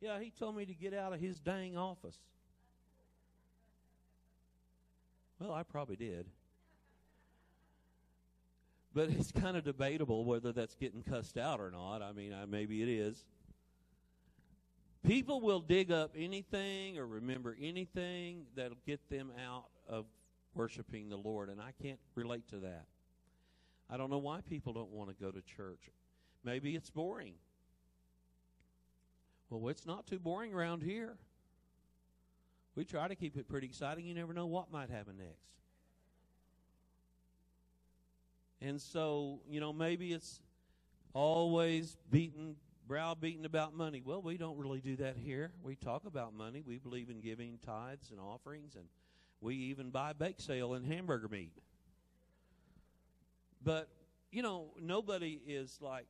Yeah, 0.00 0.20
he 0.20 0.30
told 0.30 0.56
me 0.56 0.64
to 0.64 0.74
get 0.74 0.94
out 0.94 1.12
of 1.12 1.20
his 1.20 1.38
dang 1.40 1.76
office. 1.76 2.16
Well, 5.38 5.52
I 5.52 5.62
probably 5.62 5.96
did. 5.96 6.26
But 8.94 9.10
it's 9.10 9.30
kind 9.30 9.56
of 9.56 9.64
debatable 9.64 10.24
whether 10.24 10.52
that's 10.52 10.74
getting 10.74 11.02
cussed 11.02 11.36
out 11.36 11.60
or 11.60 11.70
not. 11.70 12.02
I 12.02 12.12
mean, 12.12 12.32
I, 12.32 12.46
maybe 12.46 12.82
it 12.82 12.88
is. 12.88 13.24
People 15.06 15.40
will 15.40 15.60
dig 15.60 15.90
up 15.90 16.12
anything 16.16 16.98
or 16.98 17.06
remember 17.06 17.56
anything 17.60 18.46
that'll 18.54 18.76
get 18.86 19.08
them 19.08 19.30
out 19.46 19.66
of 19.88 20.04
worshiping 20.54 21.08
the 21.08 21.16
Lord, 21.16 21.48
and 21.48 21.60
I 21.60 21.72
can't 21.82 22.00
relate 22.14 22.48
to 22.48 22.56
that. 22.58 22.86
I 23.88 23.96
don't 23.96 24.10
know 24.10 24.18
why 24.18 24.40
people 24.42 24.72
don't 24.72 24.90
want 24.90 25.08
to 25.08 25.14
go 25.14 25.30
to 25.30 25.40
church. 25.40 25.90
Maybe 26.44 26.74
it's 26.74 26.90
boring. 26.90 27.34
Well, 29.50 29.68
it's 29.68 29.86
not 29.86 30.06
too 30.06 30.18
boring 30.18 30.52
around 30.52 30.82
here. 30.82 31.16
We 32.74 32.84
try 32.84 33.08
to 33.08 33.14
keep 33.14 33.36
it 33.36 33.48
pretty 33.48 33.66
exciting. 33.66 34.04
You 34.04 34.14
never 34.14 34.34
know 34.34 34.46
what 34.46 34.70
might 34.70 34.90
happen 34.90 35.16
next. 35.16 35.48
And 38.60 38.80
so, 38.80 39.40
you 39.48 39.60
know, 39.60 39.72
maybe 39.72 40.12
it's 40.12 40.40
always 41.14 41.96
beaten, 42.10 42.56
browbeaten 42.88 43.44
about 43.44 43.74
money. 43.74 44.02
Well, 44.04 44.22
we 44.22 44.36
don't 44.36 44.58
really 44.58 44.80
do 44.80 44.96
that 44.96 45.16
here. 45.16 45.52
We 45.62 45.76
talk 45.76 46.06
about 46.06 46.34
money. 46.34 46.64
We 46.66 46.78
believe 46.78 47.10
in 47.10 47.20
giving 47.20 47.58
tithes 47.64 48.10
and 48.10 48.18
offerings, 48.18 48.74
and 48.74 48.86
we 49.40 49.54
even 49.54 49.90
buy 49.90 50.14
bake 50.14 50.40
sale 50.40 50.74
and 50.74 50.84
hamburger 50.84 51.28
meat. 51.28 51.52
But, 53.62 53.88
you 54.32 54.42
know, 54.42 54.72
nobody 54.80 55.40
is 55.46 55.78
like, 55.80 56.06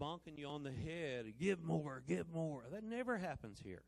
bonking 0.00 0.38
you 0.38 0.46
on 0.46 0.62
the 0.62 0.72
head, 0.72 1.34
give 1.38 1.62
more, 1.62 2.02
give 2.08 2.30
more. 2.32 2.64
That 2.72 2.84
never 2.84 3.18
happens 3.18 3.60
here. 3.62 3.82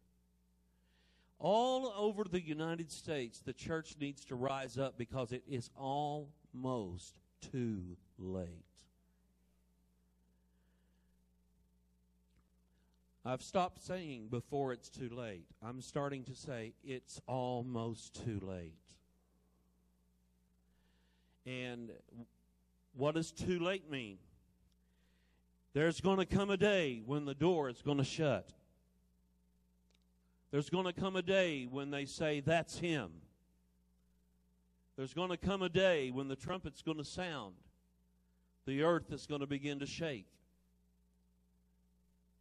All 1.38 1.92
over 1.97 2.25
the 2.25 2.40
United 2.40 2.92
States, 2.92 3.40
the 3.40 3.52
church 3.52 3.97
needs 3.99 4.25
to 4.26 4.37
rise 4.37 4.78
up 4.78 4.99
because 4.99 5.32
it 5.32 5.42
is 5.49 5.71
almost 5.75 7.18
too 7.40 7.97
late. 8.18 8.66
I've 13.24 13.42
stopped 13.42 13.84
saying 13.84 14.28
before 14.30 14.72
it's 14.72 14.88
too 14.88 15.08
late. 15.08 15.46
I'm 15.62 15.80
starting 15.80 16.24
to 16.24 16.34
say 16.34 16.74
it's 16.82 17.20
almost 17.28 18.24
too 18.24 18.40
late. 18.42 18.74
And 21.46 21.90
what 22.94 23.14
does 23.14 23.30
too 23.30 23.60
late 23.60 23.88
mean? 23.88 24.18
There's 25.72 26.00
going 26.00 26.18
to 26.18 26.26
come 26.26 26.50
a 26.50 26.56
day 26.56 27.00
when 27.04 27.24
the 27.24 27.34
door 27.34 27.68
is 27.68 27.80
going 27.80 27.98
to 27.98 28.04
shut. 28.04 28.50
There's 30.50 30.68
going 30.68 30.84
to 30.84 30.92
come 30.92 31.16
a 31.16 31.22
day 31.22 31.66
when 31.70 31.90
they 31.90 32.04
say, 32.04 32.40
That's 32.40 32.78
him. 32.78 33.10
There's 34.96 35.14
going 35.14 35.30
to 35.30 35.38
come 35.38 35.62
a 35.62 35.70
day 35.70 36.10
when 36.10 36.28
the 36.28 36.36
trumpet's 36.36 36.82
going 36.82 36.98
to 36.98 37.04
sound. 37.04 37.54
the 38.66 38.82
earth 38.82 39.12
is 39.12 39.26
going 39.26 39.40
to 39.40 39.46
begin 39.46 39.78
to 39.78 39.86
shake. 39.86 40.26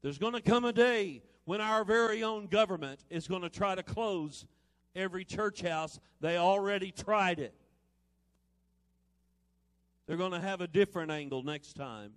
There's 0.02 0.18
going 0.18 0.34
to 0.34 0.42
come 0.42 0.66
a 0.66 0.74
day 0.74 1.22
when 1.46 1.62
our 1.62 1.84
very 1.84 2.24
own 2.24 2.48
government 2.48 3.04
is 3.10 3.28
going 3.28 3.44
to 3.44 3.50
try 3.50 3.76
to 3.76 3.84
close 3.84 4.46
every 4.96 5.24
church 5.24 5.62
house. 5.62 6.00
They 6.20 6.38
already 6.38 6.92
tried 6.92 7.40
it. 7.40 7.54
They're 10.08 10.18
going 10.18 10.32
to 10.32 10.40
have 10.40 10.62
a 10.62 10.68
different 10.68 11.12
angle 11.12 11.44
next 11.44 11.76
time. 11.76 12.14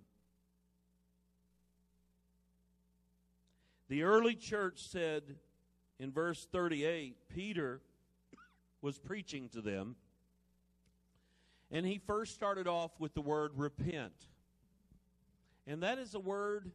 The 3.87 4.03
early 4.03 4.35
church 4.35 4.87
said 4.89 5.35
in 5.99 6.11
verse 6.11 6.47
38, 6.51 7.15
Peter 7.29 7.81
was 8.81 8.97
preaching 8.97 9.47
to 9.49 9.61
them, 9.61 9.95
and 11.71 11.85
he 11.85 11.99
first 11.99 12.33
started 12.33 12.67
off 12.67 12.91
with 12.99 13.13
the 13.13 13.21
word 13.21 13.51
repent. 13.55 14.25
And 15.67 15.83
that 15.83 15.99
is 15.99 16.15
a 16.15 16.19
word 16.19 16.71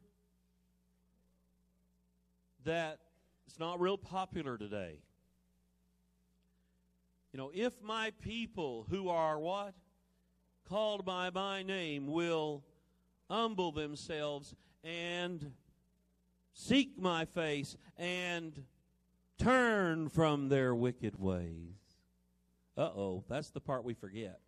that 2.71 3.00
is 3.49 3.59
not 3.59 3.81
real 3.81 3.99
popular 3.99 4.57
today. 4.57 5.00
You 7.33 7.39
know, 7.39 7.50
if 7.53 7.83
my 7.83 8.12
people 8.23 8.87
who 8.89 9.09
are 9.09 9.41
what? 9.41 9.75
Called 10.69 11.05
by 11.05 11.31
my 11.31 11.65
name 11.65 12.07
will 12.07 12.62
humble 13.29 13.73
themselves 13.73 14.55
and 14.85 15.50
seek 16.53 16.97
my 16.97 17.25
face 17.25 17.77
and 17.99 18.62
turn 19.37 20.09
from 20.09 20.49
their 20.49 20.73
wicked 20.73 21.19
ways. 21.19 21.75
Uh 22.77 22.83
oh, 22.83 23.25
that's 23.29 23.50
the 23.50 23.61
part 23.61 23.83
we 23.83 23.95
forget. 23.95 24.39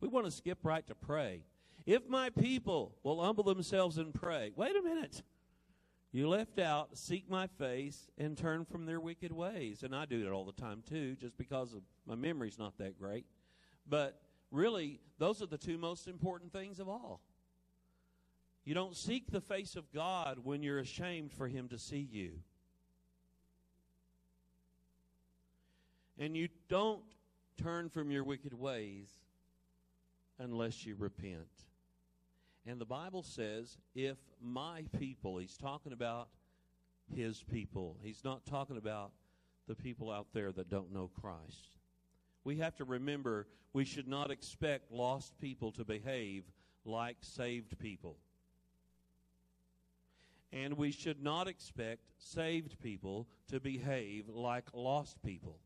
We 0.00 0.08
want 0.08 0.26
to 0.26 0.32
skip 0.32 0.58
right 0.64 0.84
to 0.88 0.96
pray. 0.96 1.44
If 1.86 2.08
my 2.08 2.30
people 2.30 2.96
will 3.04 3.22
humble 3.22 3.44
themselves 3.44 3.98
and 3.98 4.12
pray, 4.12 4.50
wait 4.56 4.74
a 4.74 4.82
minute. 4.82 5.22
You 6.10 6.28
left 6.28 6.58
out, 6.58 6.96
seek 6.96 7.28
my 7.28 7.46
face 7.46 8.08
and 8.16 8.36
turn 8.36 8.64
from 8.64 8.86
their 8.86 9.00
wicked 9.00 9.30
ways. 9.30 9.82
And 9.82 9.94
I 9.94 10.06
do 10.06 10.26
it 10.26 10.32
all 10.32 10.44
the 10.44 10.52
time 10.52 10.82
too, 10.88 11.16
just 11.16 11.36
because 11.36 11.74
of 11.74 11.82
my 12.06 12.14
memory's 12.14 12.58
not 12.58 12.78
that 12.78 12.98
great. 12.98 13.26
But 13.86 14.20
really, 14.50 15.00
those 15.18 15.42
are 15.42 15.46
the 15.46 15.58
two 15.58 15.76
most 15.76 16.08
important 16.08 16.52
things 16.52 16.80
of 16.80 16.88
all. 16.88 17.20
You 18.64 18.74
don't 18.74 18.96
seek 18.96 19.30
the 19.30 19.40
face 19.40 19.76
of 19.76 19.92
God 19.92 20.40
when 20.42 20.62
you're 20.62 20.78
ashamed 20.78 21.32
for 21.32 21.46
Him 21.48 21.68
to 21.68 21.78
see 21.78 22.06
you. 22.10 22.32
And 26.18 26.36
you 26.36 26.48
don't 26.68 27.04
turn 27.62 27.88
from 27.88 28.10
your 28.10 28.24
wicked 28.24 28.52
ways 28.52 29.08
unless 30.38 30.84
you 30.84 30.96
repent. 30.98 31.67
And 32.68 32.78
the 32.78 32.84
Bible 32.84 33.22
says, 33.22 33.78
if 33.94 34.18
my 34.42 34.84
people, 34.98 35.38
he's 35.38 35.56
talking 35.56 35.94
about 35.94 36.28
his 37.16 37.42
people. 37.50 37.96
He's 38.02 38.22
not 38.22 38.44
talking 38.44 38.76
about 38.76 39.12
the 39.66 39.74
people 39.74 40.10
out 40.10 40.26
there 40.34 40.52
that 40.52 40.68
don't 40.68 40.92
know 40.92 41.10
Christ. 41.18 41.78
We 42.44 42.56
have 42.58 42.76
to 42.76 42.84
remember 42.84 43.46
we 43.72 43.86
should 43.86 44.06
not 44.06 44.30
expect 44.30 44.92
lost 44.92 45.38
people 45.40 45.72
to 45.72 45.84
behave 45.84 46.44
like 46.84 47.16
saved 47.22 47.78
people. 47.78 48.18
And 50.52 50.74
we 50.74 50.90
should 50.90 51.22
not 51.22 51.48
expect 51.48 52.02
saved 52.18 52.78
people 52.82 53.28
to 53.48 53.60
behave 53.60 54.28
like 54.28 54.64
lost 54.74 55.22
people. 55.22 55.58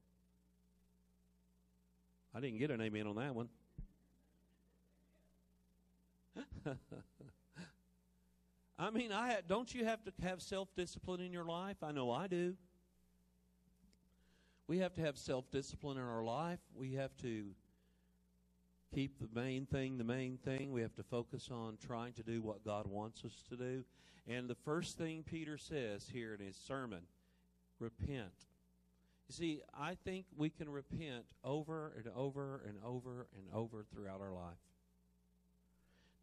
I 2.33 2.39
didn't 2.39 2.59
get 2.59 2.71
an 2.71 2.81
amen 2.81 3.09
on 3.09 3.17
that 3.17 3.35
one. 3.35 3.49
I 8.79 8.91
mean, 8.91 9.13
I 9.13 9.39
don't 9.47 9.73
you 9.73 9.85
have 9.85 10.03
to 10.05 10.13
have 10.23 10.43
self 10.43 10.75
discipline 10.75 11.21
in 11.21 11.33
your 11.33 11.45
life? 11.45 11.77
I 11.83 11.93
know 11.93 12.11
I 12.11 12.27
do. 12.27 12.55
We 14.67 14.79
have 14.79 14.95
to 14.95 15.03
have 15.03 15.19
self 15.19 15.51
discipline 15.51 15.99
in 15.99 16.05
our 16.05 16.25
life. 16.25 16.61
We 16.75 16.95
have 16.95 17.17
to 17.19 17.47
keep 18.95 19.19
the 19.19 19.29
main 19.35 19.67
thing 19.67 19.99
the 19.99 20.05
main 20.05 20.39
thing. 20.39 20.73
We 20.73 20.83
have 20.83 20.95
to 20.97 21.03
focus 21.03 21.49
on 21.51 21.79
trying 21.85 22.13
to 22.15 22.23
do 22.23 22.43
what 22.43 22.65
God 22.65 22.87
wants 22.87 23.25
us 23.25 23.43
to 23.49 23.57
do. 23.57 23.85
And 24.27 24.49
the 24.49 24.55
first 24.55 24.99
thing 24.99 25.25
Peter 25.25 25.59
says 25.59 26.09
here 26.13 26.35
in 26.35 26.45
his 26.45 26.57
sermon 26.57 27.03
repent. 27.79 28.47
You 29.29 29.35
see, 29.35 29.63
I 29.79 29.97
think 30.05 30.27
we 30.37 30.51
can 30.51 30.69
repent 30.69 31.25
over 31.45 31.93
and 31.97 32.07
over 32.15 32.63
and 32.67 32.77
over 32.85 33.29
and 33.37 33.47
over 33.55 33.85
throughout 33.93 34.21
our 34.21 34.33
life. 34.33 34.59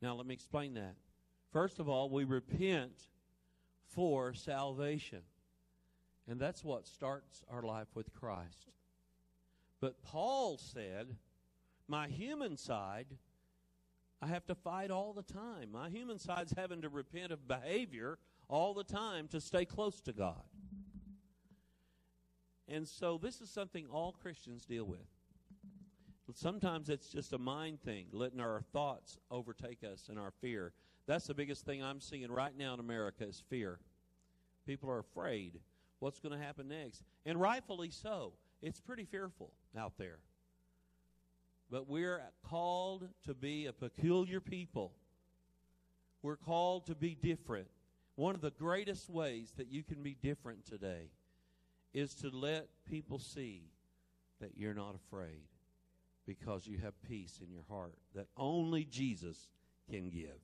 Now, 0.01 0.15
let 0.15 0.25
me 0.25 0.33
explain 0.33 0.75
that. 0.75 0.95
First 1.51 1.79
of 1.79 1.89
all, 1.89 2.09
we 2.09 2.23
repent 2.23 3.07
for 3.87 4.33
salvation. 4.33 5.21
And 6.27 6.39
that's 6.39 6.63
what 6.63 6.87
starts 6.87 7.43
our 7.49 7.63
life 7.63 7.87
with 7.95 8.13
Christ. 8.13 8.71
But 9.81 10.03
Paul 10.03 10.57
said, 10.57 11.15
My 11.87 12.07
human 12.07 12.55
side, 12.55 13.07
I 14.21 14.27
have 14.27 14.45
to 14.47 14.55
fight 14.55 14.91
all 14.91 15.13
the 15.13 15.23
time. 15.23 15.71
My 15.71 15.89
human 15.89 16.19
side's 16.19 16.53
having 16.55 16.81
to 16.83 16.89
repent 16.89 17.31
of 17.31 17.47
behavior 17.47 18.19
all 18.47 18.73
the 18.73 18.83
time 18.83 19.27
to 19.29 19.41
stay 19.41 19.65
close 19.65 20.01
to 20.01 20.13
God. 20.13 20.43
And 22.67 22.87
so 22.87 23.17
this 23.17 23.41
is 23.41 23.49
something 23.49 23.87
all 23.87 24.11
Christians 24.11 24.65
deal 24.65 24.85
with. 24.85 24.99
Sometimes 26.35 26.89
it's 26.89 27.09
just 27.09 27.33
a 27.33 27.37
mind 27.37 27.81
thing, 27.81 28.05
letting 28.11 28.39
our 28.39 28.61
thoughts 28.71 29.17
overtake 29.31 29.83
us 29.83 30.07
and 30.09 30.19
our 30.19 30.31
fear. 30.41 30.73
That's 31.07 31.27
the 31.27 31.33
biggest 31.33 31.65
thing 31.65 31.83
I'm 31.83 31.99
seeing 31.99 32.31
right 32.31 32.55
now 32.57 32.73
in 32.73 32.79
America 32.79 33.25
is 33.25 33.43
fear. 33.49 33.79
People 34.67 34.89
are 34.89 34.99
afraid 34.99 35.59
what's 35.99 36.19
going 36.19 36.37
to 36.37 36.43
happen 36.43 36.67
next. 36.67 37.03
And 37.25 37.39
rightfully 37.39 37.89
so. 37.89 38.33
It's 38.61 38.79
pretty 38.79 39.05
fearful 39.05 39.51
out 39.77 39.93
there. 39.97 40.19
But 41.71 41.87
we're 41.87 42.21
called 42.47 43.07
to 43.25 43.33
be 43.33 43.67
a 43.67 43.73
peculiar 43.73 44.41
people. 44.41 44.91
We're 46.21 46.35
called 46.35 46.85
to 46.87 46.95
be 46.95 47.15
different. 47.15 47.67
One 48.15 48.35
of 48.35 48.41
the 48.41 48.51
greatest 48.51 49.09
ways 49.09 49.53
that 49.57 49.71
you 49.71 49.83
can 49.83 50.03
be 50.03 50.15
different 50.21 50.65
today 50.65 51.11
is 51.93 52.13
to 52.15 52.29
let 52.29 52.67
people 52.89 53.17
see 53.17 53.63
that 54.41 54.57
you're 54.57 54.73
not 54.73 54.95
afraid 54.95 55.43
because 56.29 56.67
you 56.67 56.77
have 56.77 56.93
peace 57.01 57.39
in 57.43 57.51
your 57.51 57.63
heart 57.67 57.95
that 58.13 58.27
only 58.37 58.85
Jesus 58.85 59.49
can 59.89 60.11
give. 60.11 60.37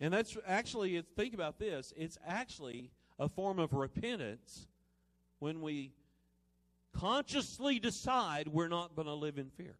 And 0.00 0.12
that's 0.12 0.36
actually, 0.44 1.00
think 1.14 1.34
about 1.34 1.60
this, 1.60 1.92
it's 1.96 2.18
actually 2.26 2.90
a 3.16 3.28
form 3.28 3.60
of 3.60 3.72
repentance 3.72 4.66
when 5.38 5.60
we 5.60 5.92
consciously 6.92 7.78
decide 7.78 8.48
we're 8.48 8.66
not 8.66 8.96
going 8.96 9.06
to 9.06 9.14
live 9.14 9.38
in 9.38 9.50
fear. 9.50 9.76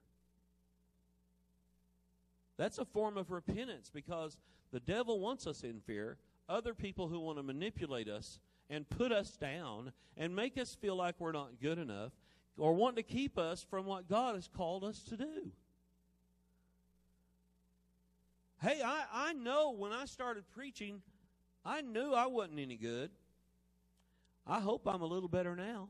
That's 2.57 2.79
a 2.79 2.85
form 2.85 3.17
of 3.17 3.33
repentance 3.33 3.91
because 3.93 4.39
the 4.73 4.79
devil 4.79 5.19
wants 5.19 5.49
us 5.49 5.65
in 5.65 5.81
fear. 5.81 6.17
Other 6.49 6.75
people 6.75 7.09
who 7.09 7.19
want 7.19 7.39
to 7.39 7.43
manipulate 7.43 8.09
us 8.09 8.39
and 8.71 8.89
put 8.89 9.11
us 9.11 9.37
down 9.37 9.91
and 10.17 10.37
make 10.37 10.57
us 10.57 10.77
feel 10.77 10.95
like 10.95 11.17
we're 11.19 11.33
not 11.33 11.61
good 11.61 11.79
enough 11.81 12.13
or 12.57 12.75
want 12.75 12.97
to 12.97 13.03
keep 13.03 13.39
us 13.39 13.63
from 13.63 13.87
what 13.87 14.09
God 14.09 14.35
has 14.35 14.49
called 14.49 14.85
us 14.85 15.03
to 15.05 15.17
do. 15.17 15.53
Hey, 18.63 18.81
I, 18.83 19.05
I 19.13 19.33
know 19.35 19.73
when 19.73 19.93
I 19.93 20.07
started 20.07 20.45
preaching, 20.55 21.03
I 21.65 21.83
knew 21.83 22.15
I 22.15 22.27
wasn't 22.27 22.61
any 22.61 22.77
good. 22.77 23.11
I 24.47 24.61
hope 24.61 24.87
I'm 24.87 25.03
a 25.03 25.07
little 25.07 25.29
better 25.29 25.55
now. 25.55 25.89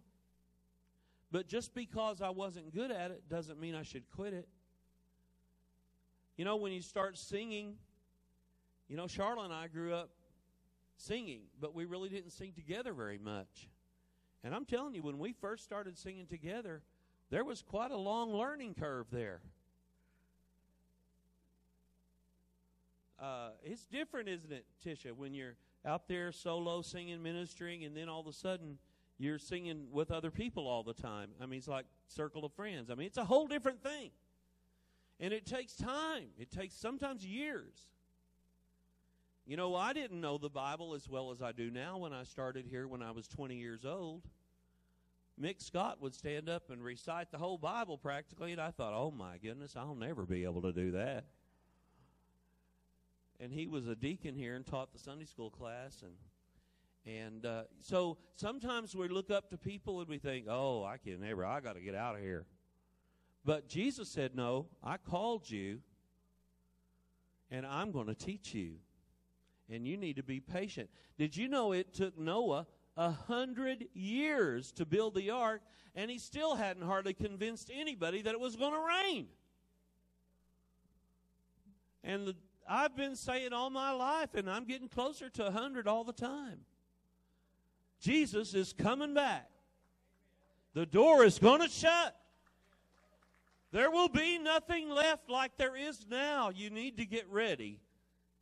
But 1.31 1.47
just 1.47 1.75
because 1.75 2.23
I 2.23 2.31
wasn't 2.31 2.75
good 2.75 2.91
at 2.91 3.11
it 3.11 3.29
doesn't 3.29 3.61
mean 3.61 3.75
I 3.75 3.83
should 3.83 4.09
quit 4.11 4.33
it. 4.33 4.49
You 6.37 6.45
know, 6.45 6.57
when 6.57 6.73
you 6.73 6.83
start 6.83 7.17
singing, 7.17 7.77
you 8.89 8.97
know, 8.97 9.07
Charlotte 9.07 9.47
and 9.47 9.55
I 9.55 9.69
grew 9.69 9.95
up 9.95 10.11
singing, 10.97 11.43
but 11.61 11.75
we 11.75 11.85
really 11.85 12.09
didn't 12.09 12.31
sing 12.31 12.53
together 12.53 12.93
very 12.93 13.19
much. 13.19 13.69
And 14.45 14.55
I'm 14.55 14.65
telling 14.65 14.95
you, 14.95 15.03
when 15.03 15.19
we 15.19 15.33
first 15.33 15.65
started 15.65 15.99
singing 15.99 16.27
together, 16.27 16.83
there 17.31 17.45
was 17.45 17.63
quite 17.63 17.91
a 17.91 17.97
long 17.97 18.33
learning 18.33 18.75
curve 18.75 19.07
there. 19.11 19.41
Uh, 23.21 23.51
it's 23.65 23.87
different, 23.87 24.29
isn't 24.29 24.53
it, 24.53 24.67
Tisha, 24.85 25.13
when 25.13 25.33
you're 25.35 25.57
out 25.85 26.07
there 26.07 26.33
solo 26.33 26.83
singing, 26.83 27.23
ministering, 27.23 27.85
and 27.85 27.97
then 27.97 28.09
all 28.09 28.21
of 28.21 28.27
a 28.27 28.33
sudden 28.33 28.79
you're 29.19 29.39
singing 29.39 29.87
with 29.91 30.11
other 30.11 30.31
people 30.31 30.67
all 30.69 30.83
the 30.83 30.93
time. 30.93 31.31
I 31.41 31.47
mean, 31.47 31.59
it's 31.59 31.69
like 31.69 31.87
circle 32.07 32.45
of 32.45 32.53
friends. 32.53 32.91
I 32.91 32.95
mean, 32.95 33.07
it's 33.07 33.17
a 33.17 33.25
whole 33.25 33.47
different 33.47 33.83
thing. 33.83 34.11
And 35.19 35.33
it 35.33 35.47
takes 35.47 35.75
time. 35.75 36.27
It 36.39 36.51
takes 36.51 36.75
sometimes 36.75 37.25
years. 37.25 37.89
You 39.47 39.57
know, 39.57 39.77
I 39.77 39.93
didn't 39.93 40.21
know 40.21 40.39
the 40.39 40.49
Bible 40.51 40.95
as 40.95 41.09
well 41.09 41.31
as 41.31 41.41
I 41.41 41.53
do 41.53 41.71
now 41.71 41.99
when 41.99 42.13
I 42.13 42.25
started 42.25 42.67
here 42.69 42.89
when 42.89 43.01
I 43.01 43.13
was 43.13 43.29
20 43.29 43.55
years 43.57 43.85
old. 43.85 44.23
Mick 45.41 45.63
Scott 45.63 46.03
would 46.03 46.15
stand 46.15 46.49
up 46.49 46.69
and 46.71 46.83
recite 46.83 47.31
the 47.31 47.39
whole 47.39 47.57
Bible 47.57 47.97
practically, 47.97 48.51
and 48.53 48.61
I 48.61 48.73
thought, 48.73 48.93
oh 48.93 49.13
my 49.13 49.39
goodness, 49.39 49.77
I'll 49.77 49.95
never 49.95 50.25
be 50.25 50.43
able 50.45 50.63
to 50.63 50.73
do 50.73 50.91
that. 50.93 51.27
and 53.39 53.53
he 53.53 53.67
was 53.67 53.87
a 53.87 53.95
deacon 53.95 54.35
here 54.35 54.55
and 54.57 54.67
taught 54.67 54.93
the 54.93 54.99
Sunday 54.99 55.27
school 55.27 55.51
class, 55.51 56.03
and 56.03 56.15
and 57.05 57.47
uh, 57.47 57.63
so 57.79 58.19
sometimes 58.35 58.97
we 58.97 59.07
look 59.09 59.31
up 59.31 59.51
to 59.51 59.59
people 59.59 60.01
and 60.01 60.09
we 60.09 60.19
think, 60.19 60.47
"Oh, 60.49 60.85
I 60.85 60.97
can 60.97 61.21
never. 61.21 61.45
I 61.45 61.61
got 61.61 61.75
to 61.75 61.81
get 61.81 61.95
out 61.95 62.17
of 62.17 62.21
here." 62.21 62.47
But 63.45 63.69
Jesus 63.69 64.09
said, 64.09 64.35
"No, 64.35 64.67
I 64.83 64.97
called 64.97 65.49
you, 65.49 65.81
and 67.51 67.65
I'm 67.67 67.93
going 67.93 68.07
to 68.09 68.15
teach 68.15 68.55
you, 68.55 68.77
and 69.71 69.87
you 69.87 69.97
need 69.97 70.17
to 70.17 70.23
be 70.23 70.41
patient." 70.41 70.91
Did 71.19 71.37
you 71.37 71.49
know 71.49 71.73
it 71.73 71.95
took 71.95 72.19
Noah 72.19 72.67
a 72.97 73.11
hundred 73.11 73.89
years 73.93 74.73
to 74.73 74.87
build 74.87 75.15
the 75.15 75.31
ark, 75.31 75.63
and 75.95 76.11
he 76.11 76.19
still 76.19 76.55
hadn't 76.55 76.85
hardly 76.85 77.15
convinced 77.15 77.71
anybody 77.73 78.23
that 78.23 78.33
it 78.33 78.41
was 78.41 78.57
going 78.57 78.73
to 78.73 78.81
rain? 78.81 79.29
And 82.03 82.29
the, 82.29 82.37
I've 82.69 82.97
been 82.97 83.17
saying 83.17 83.53
all 83.53 83.71
my 83.71 83.93
life, 83.93 84.35
and 84.35 84.49
I'm 84.49 84.65
getting 84.65 84.89
closer 84.89 85.29
to 85.31 85.47
a 85.47 85.51
hundred 85.51 85.87
all 85.89 86.05
the 86.05 86.13
time. 86.13 86.61
Jesus 88.01 88.55
is 88.55 88.73
coming 88.73 89.15
back. 89.15 89.51
The 90.75 90.87
door 90.87 91.25
is 91.25 91.39
going 91.39 91.63
to 91.63 91.69
shut. 91.69 92.15
There 93.73 93.91
will 93.91 94.09
be 94.09 94.39
nothing 94.39 94.91
left 94.91 95.29
like 95.29 95.57
there 95.57 95.77
is 95.77 96.07
now. 96.09 96.51
You 96.51 96.71
need 96.71 96.99
to 96.99 97.07
get 97.07 97.29
ready. 97.29 97.81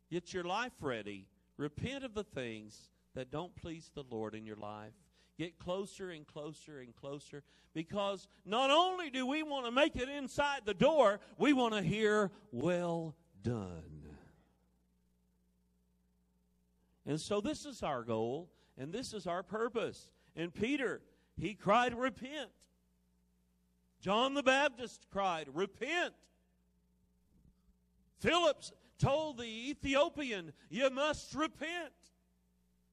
Get 0.09 0.33
your 0.33 0.43
life 0.43 0.73
ready. 0.81 1.27
Repent 1.57 2.03
of 2.03 2.13
the 2.13 2.23
things 2.23 2.89
that 3.15 3.31
don't 3.31 3.55
please 3.55 3.91
the 3.93 4.03
Lord 4.09 4.35
in 4.35 4.45
your 4.45 4.57
life. 4.57 4.93
Get 5.37 5.59
closer 5.59 6.09
and 6.09 6.25
closer 6.25 6.79
and 6.79 6.95
closer 6.95 7.43
because 7.73 8.27
not 8.45 8.71
only 8.71 9.09
do 9.09 9.25
we 9.25 9.43
want 9.43 9.65
to 9.65 9.71
make 9.71 9.95
it 9.95 10.07
inside 10.07 10.61
the 10.65 10.73
door, 10.73 11.19
we 11.37 11.51
want 11.53 11.73
to 11.73 11.81
hear, 11.81 12.31
well 12.51 13.15
done. 13.43 14.05
And 17.05 17.19
so 17.19 17.41
this 17.41 17.65
is 17.65 17.83
our 17.83 18.03
goal 18.03 18.49
and 18.77 18.91
this 18.91 19.13
is 19.13 19.27
our 19.27 19.43
purpose. 19.43 20.09
And 20.35 20.53
Peter, 20.53 21.01
he 21.37 21.53
cried, 21.53 21.93
Repent. 21.93 22.49
John 24.01 24.33
the 24.33 24.43
Baptist 24.43 25.05
cried, 25.11 25.47
Repent. 25.53 26.13
Phillips 28.19 28.71
told 28.99 29.37
the 29.37 29.69
Ethiopian, 29.69 30.53
You 30.69 30.89
must 30.89 31.33
repent. 31.35 31.93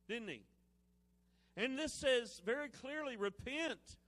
Didn't 0.09 0.29
he? 0.29 0.43
And 1.57 1.79
this 1.79 1.93
says 1.93 2.41
very 2.45 2.69
clearly, 2.69 3.17
Repent. 3.17 3.99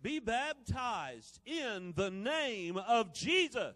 Be 0.00 0.20
baptized 0.20 1.40
in 1.44 1.92
the 1.96 2.10
name 2.10 2.76
of 2.76 3.12
Jesus. 3.12 3.74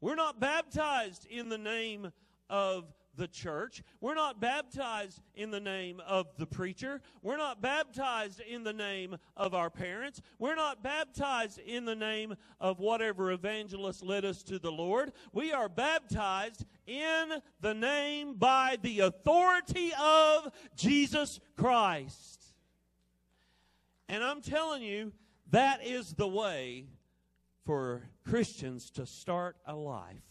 We're 0.00 0.16
not 0.16 0.38
baptized 0.38 1.26
in 1.26 1.48
the 1.48 1.58
name 1.58 2.12
of 2.48 2.92
the 3.18 3.26
church. 3.26 3.82
We're 4.00 4.14
not 4.14 4.40
baptized 4.40 5.20
in 5.34 5.50
the 5.50 5.60
name 5.60 6.00
of 6.06 6.28
the 6.38 6.46
preacher. 6.46 7.02
We're 7.20 7.36
not 7.36 7.60
baptized 7.60 8.40
in 8.40 8.62
the 8.62 8.72
name 8.72 9.16
of 9.36 9.54
our 9.54 9.70
parents. 9.70 10.22
We're 10.38 10.54
not 10.54 10.82
baptized 10.82 11.58
in 11.58 11.84
the 11.84 11.96
name 11.96 12.36
of 12.60 12.78
whatever 12.78 13.32
evangelist 13.32 14.02
led 14.02 14.24
us 14.24 14.42
to 14.44 14.58
the 14.58 14.72
Lord. 14.72 15.12
We 15.32 15.52
are 15.52 15.68
baptized 15.68 16.64
in 16.86 17.42
the 17.60 17.74
name 17.74 18.34
by 18.34 18.78
the 18.80 19.00
authority 19.00 19.90
of 20.00 20.52
Jesus 20.76 21.40
Christ. 21.56 22.38
And 24.08 24.24
I'm 24.24 24.40
telling 24.40 24.82
you, 24.82 25.12
that 25.50 25.84
is 25.84 26.14
the 26.14 26.28
way 26.28 26.86
for 27.66 28.08
Christians 28.24 28.90
to 28.92 29.04
start 29.04 29.56
a 29.66 29.74
life 29.74 30.27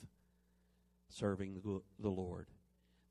serving 1.17 1.61
the, 1.99 2.09
Lord. 2.09 2.47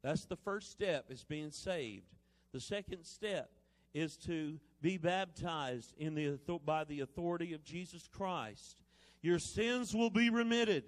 That's 0.02 0.24
the 0.24 0.36
first 0.36 0.70
step 0.70 1.06
is 1.10 1.24
being 1.24 1.50
saved. 1.50 2.06
The 2.52 2.60
second 2.60 3.04
step 3.04 3.50
is 3.92 4.16
to 4.18 4.58
be 4.80 4.98
baptized 4.98 5.94
in 5.98 6.14
the 6.14 6.38
by 6.64 6.84
the 6.84 7.00
authority 7.00 7.54
of 7.54 7.64
Jesus 7.64 8.08
Christ. 8.12 8.82
Your 9.22 9.38
sins 9.38 9.94
will 9.94 10.10
be 10.10 10.30
remitted. 10.30 10.84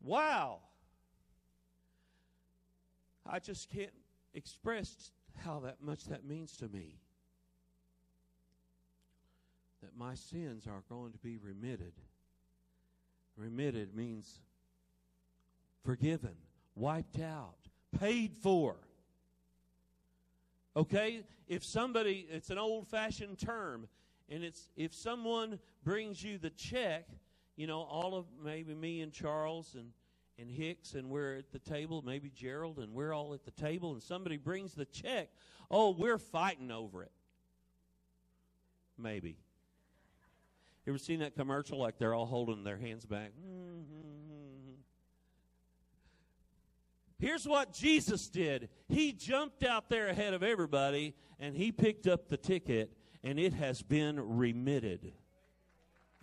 Wow. 0.00 0.60
I 3.28 3.40
just 3.40 3.70
can't 3.70 3.90
express 4.34 5.10
how 5.44 5.60
that 5.60 5.82
much 5.82 6.04
that 6.04 6.24
means 6.24 6.56
to 6.58 6.68
me. 6.68 7.00
That 9.82 9.96
my 9.96 10.14
sins 10.14 10.66
are 10.66 10.82
going 10.88 11.12
to 11.12 11.18
be 11.18 11.38
remitted. 11.38 11.94
Remitted 13.36 13.94
means 13.94 14.40
forgiven, 15.86 16.34
wiped 16.74 17.20
out 17.20 17.54
paid 17.98 18.36
for. 18.42 18.76
Okay? 20.76 21.22
If 21.48 21.64
somebody, 21.64 22.26
it's 22.30 22.50
an 22.50 22.58
old 22.58 22.88
fashioned 22.88 23.38
term, 23.38 23.88
and 24.28 24.42
it's 24.42 24.68
if 24.76 24.94
someone 24.94 25.58
brings 25.84 26.22
you 26.22 26.38
the 26.38 26.50
check, 26.50 27.08
you 27.56 27.66
know, 27.66 27.80
all 27.80 28.14
of 28.14 28.26
maybe 28.44 28.74
me 28.74 29.00
and 29.00 29.12
Charles 29.12 29.74
and, 29.74 29.90
and 30.38 30.50
Hicks, 30.50 30.94
and 30.94 31.08
we're 31.08 31.36
at 31.36 31.52
the 31.52 31.58
table, 31.58 32.02
maybe 32.04 32.30
Gerald, 32.34 32.78
and 32.78 32.92
we're 32.92 33.14
all 33.14 33.32
at 33.32 33.44
the 33.44 33.52
table, 33.52 33.92
and 33.92 34.02
somebody 34.02 34.36
brings 34.36 34.74
the 34.74 34.84
check, 34.84 35.28
oh, 35.70 35.90
we're 35.90 36.18
fighting 36.18 36.70
over 36.70 37.02
it. 37.02 37.12
Maybe. 38.98 39.36
You 40.84 40.92
ever 40.92 40.98
seen 40.98 41.20
that 41.20 41.34
commercial 41.34 41.78
like 41.78 41.98
they're 41.98 42.14
all 42.14 42.26
holding 42.26 42.64
their 42.64 42.76
hands 42.76 43.04
back? 43.04 43.30
Mm-hmm. 43.30 44.15
Here's 47.18 47.46
what 47.46 47.72
Jesus 47.72 48.28
did 48.28 48.68
He 48.88 49.12
jumped 49.12 49.64
out 49.64 49.88
there 49.88 50.08
ahead 50.08 50.34
of 50.34 50.42
everybody 50.42 51.14
and 51.38 51.56
He 51.56 51.72
picked 51.72 52.06
up 52.06 52.28
the 52.28 52.36
ticket, 52.36 52.92
and 53.22 53.38
it 53.38 53.52
has 53.54 53.82
been 53.82 54.36
remitted. 54.36 55.12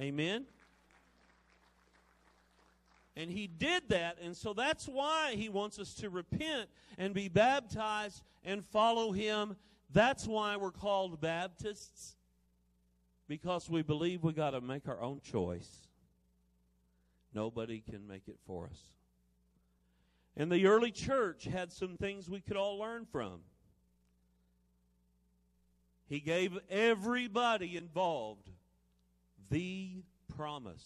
Amen? 0.02 0.46
And 3.16 3.30
he 3.30 3.46
did 3.46 3.90
that, 3.90 4.18
and 4.24 4.36
so 4.36 4.54
that's 4.54 4.88
why 4.88 5.36
he 5.36 5.48
wants 5.48 5.78
us 5.78 5.94
to 5.96 6.10
repent 6.10 6.68
and 6.98 7.14
be 7.14 7.28
baptized 7.28 8.24
and 8.44 8.66
follow 8.66 9.12
him. 9.12 9.56
That's 9.92 10.26
why 10.26 10.58
we're 10.58 10.72
called 10.72 11.22
Baptists, 11.22 12.16
because 13.28 13.70
we 13.70 13.84
believe 13.84 14.24
we 14.24 14.34
got 14.34 14.52
to 14.52 14.62
make 14.62 14.88
our 14.88 15.00
own 15.00 15.22
choice. 15.22 15.70
Nobody 17.36 17.82
can 17.88 18.08
make 18.08 18.28
it 18.28 18.38
for 18.48 18.66
us. 18.66 18.93
And 20.36 20.52
the 20.52 20.66
early 20.66 20.92
church 20.92 21.46
had 21.46 21.72
some 21.72 21.96
things 21.98 22.30
we 22.30 22.42
could 22.42 22.58
all 22.58 22.80
learn 22.80 23.06
from. 23.06 23.42
He 26.08 26.20
gave 26.20 26.58
everybody 26.70 27.78
involved 27.78 28.50
the 29.50 30.04
promise. 30.36 30.84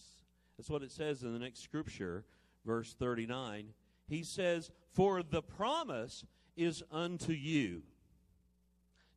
That's 0.56 0.70
what 0.70 0.82
it 0.82 0.90
says 0.90 1.22
in 1.22 1.32
the 1.32 1.38
next 1.38 1.62
scripture, 1.62 2.24
verse 2.64 2.94
39. 2.98 3.68
He 4.06 4.22
says, 4.22 4.70
For 4.92 5.22
the 5.22 5.42
promise 5.42 6.24
is 6.56 6.82
unto 6.90 7.32
you. 7.32 7.82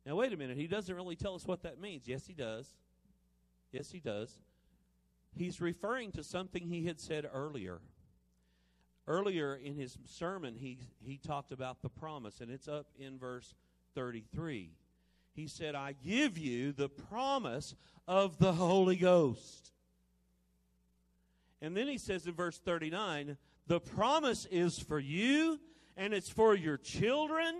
Now, 0.06 0.16
wait 0.16 0.32
a 0.32 0.36
minute. 0.36 0.56
He 0.56 0.66
doesn't 0.66 0.94
really 0.94 1.16
tell 1.16 1.34
us 1.34 1.46
what 1.46 1.62
that 1.62 1.80
means. 1.80 2.08
Yes, 2.08 2.26
he 2.26 2.34
does. 2.34 2.68
Yes, 3.70 3.90
he 3.90 4.00
does. 4.00 4.38
He's 5.34 5.60
referring 5.60 6.12
to 6.12 6.24
something 6.24 6.66
he 6.66 6.84
had 6.86 7.00
said 7.00 7.28
earlier. 7.32 7.80
Earlier 9.06 9.54
in 9.56 9.74
his 9.74 9.98
sermon, 10.06 10.54
he, 10.56 10.78
he 11.00 11.18
talked 11.18 11.52
about 11.52 11.82
the 11.82 11.88
promise, 11.88 12.40
and 12.40 12.50
it's 12.50 12.68
up 12.68 12.86
in 12.98 13.18
verse 13.18 13.54
33. 13.94 14.70
He 15.34 15.46
said, 15.48 15.74
I 15.74 15.94
give 16.04 16.38
you 16.38 16.72
the 16.72 16.88
promise 16.88 17.74
of 18.06 18.38
the 18.38 18.52
Holy 18.52 18.96
Ghost. 18.96 19.72
And 21.60 21.76
then 21.76 21.88
he 21.88 21.98
says 21.98 22.26
in 22.26 22.34
verse 22.34 22.58
39, 22.58 23.36
the 23.66 23.80
promise 23.80 24.46
is 24.50 24.78
for 24.78 24.98
you, 24.98 25.58
and 25.96 26.12
it's 26.12 26.28
for 26.28 26.54
your 26.54 26.76
children, 26.76 27.54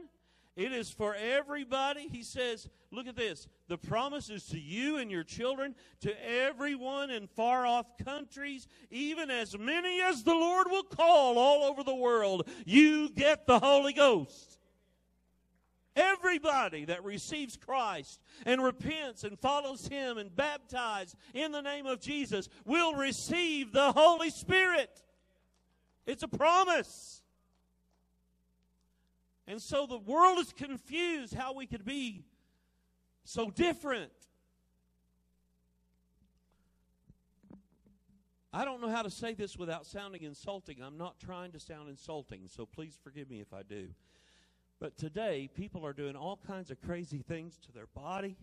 it 0.55 0.73
is 0.73 0.91
for 0.91 1.15
everybody. 1.15 2.09
He 2.09 2.23
says, 2.23 2.69
look 2.91 3.07
at 3.07 3.17
this. 3.17 3.49
The 3.69 3.79
promise 3.79 4.29
is 4.29 4.45
to 4.49 4.61
you 4.61 4.99
and 4.99 5.11
your 5.11 5.25
children, 5.25 5.75
to 6.01 6.13
everyone 6.25 7.11
in 7.11 7.27
far 7.27 7.67
off 7.67 7.87
countries, 8.05 8.69
even 8.91 9.31
as 9.31 9.59
many 9.59 10.03
as 10.03 10.23
the 10.23 10.35
Lord 10.35 10.67
will 10.71 10.83
call 10.83 11.39
all 11.39 11.65
over 11.65 11.83
the 11.83 11.95
world. 11.95 12.49
You 12.67 13.09
get 13.11 13.47
the 13.47 13.59
Holy 13.59 13.95
Ghost. 13.95 14.59
Everybody 15.95 16.87
that 16.87 17.05
receives 17.05 17.57
Christ 17.57 18.21
and 18.47 18.63
repents 18.63 19.25
and 19.25 19.39
follows 19.39 19.87
Him 19.89 20.17
and 20.17 20.35
baptized 20.35 21.17
in 21.35 21.53
the 21.53 21.61
name 21.61 21.87
of 21.87 22.01
Jesus 22.01 22.49
will 22.65 22.95
receive 22.95 23.73
the 23.73 23.93
Holy 23.93 24.31
Spirit. 24.31 25.03
It's 26.07 26.23
a 26.23 26.29
promise. 26.29 27.23
And 29.47 29.61
so 29.61 29.87
the 29.87 29.99
world 29.99 30.39
is 30.39 30.53
confused 30.53 31.35
how 31.35 31.53
we 31.55 31.67
could 31.67 31.85
be 31.85 32.25
so 33.25 33.51
different. 33.51 34.13
I 38.53 38.65
don't 38.65 38.83
know 38.83 38.91
how 38.91 39.03
to 39.03 39.11
say 39.11 39.33
this 39.35 39.57
without 39.57 39.87
sounding 39.87 40.23
insulting. 40.23 40.83
I'm 40.83 40.99
not 40.99 41.19
trying 41.19 41.53
to 41.53 41.61
sound 41.61 41.89
insulting, 41.89 42.49
so 42.49 42.67
please 42.67 42.99
forgive 43.03 43.31
me 43.31 43.41
if 43.41 43.53
I 43.53 43.63
do. 43.63 43.89
But 44.79 44.97
today, 44.99 45.49
people 45.55 45.87
are 45.87 45.93
doing 45.93 46.17
all 46.17 46.39
kinds 46.47 46.71
of 46.71 46.81
crazy 46.83 47.23
things 47.27 47.59
to 47.67 47.73
their 47.73 47.87
body, 47.87 48.37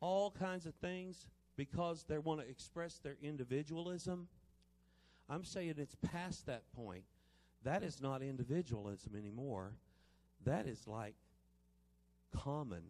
all 0.00 0.30
kinds 0.30 0.66
of 0.66 0.74
things 0.74 1.28
because 1.56 2.04
they 2.08 2.18
want 2.18 2.40
to 2.40 2.48
express 2.48 2.98
their 2.98 3.16
individualism. 3.22 4.28
I'm 5.30 5.44
saying 5.44 5.74
it's 5.78 5.96
past 6.02 6.46
that 6.46 6.64
point. 6.76 7.04
That 7.64 7.82
is 7.82 8.00
not 8.00 8.22
individualism 8.22 9.16
anymore. 9.16 9.72
That 10.44 10.66
is 10.66 10.86
like 10.86 11.14
common. 12.32 12.82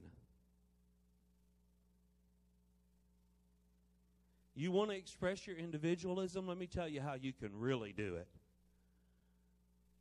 You 4.57 4.73
want 4.73 4.91
to 4.91 4.97
express 4.97 5.47
your 5.47 5.57
individualism? 5.57 6.47
Let 6.47 6.59
me 6.59 6.67
tell 6.67 6.89
you 6.89 7.01
how 7.01 7.15
you 7.15 7.33
can 7.33 7.51
really 7.53 7.93
do 7.93 8.17
it. 8.17 8.29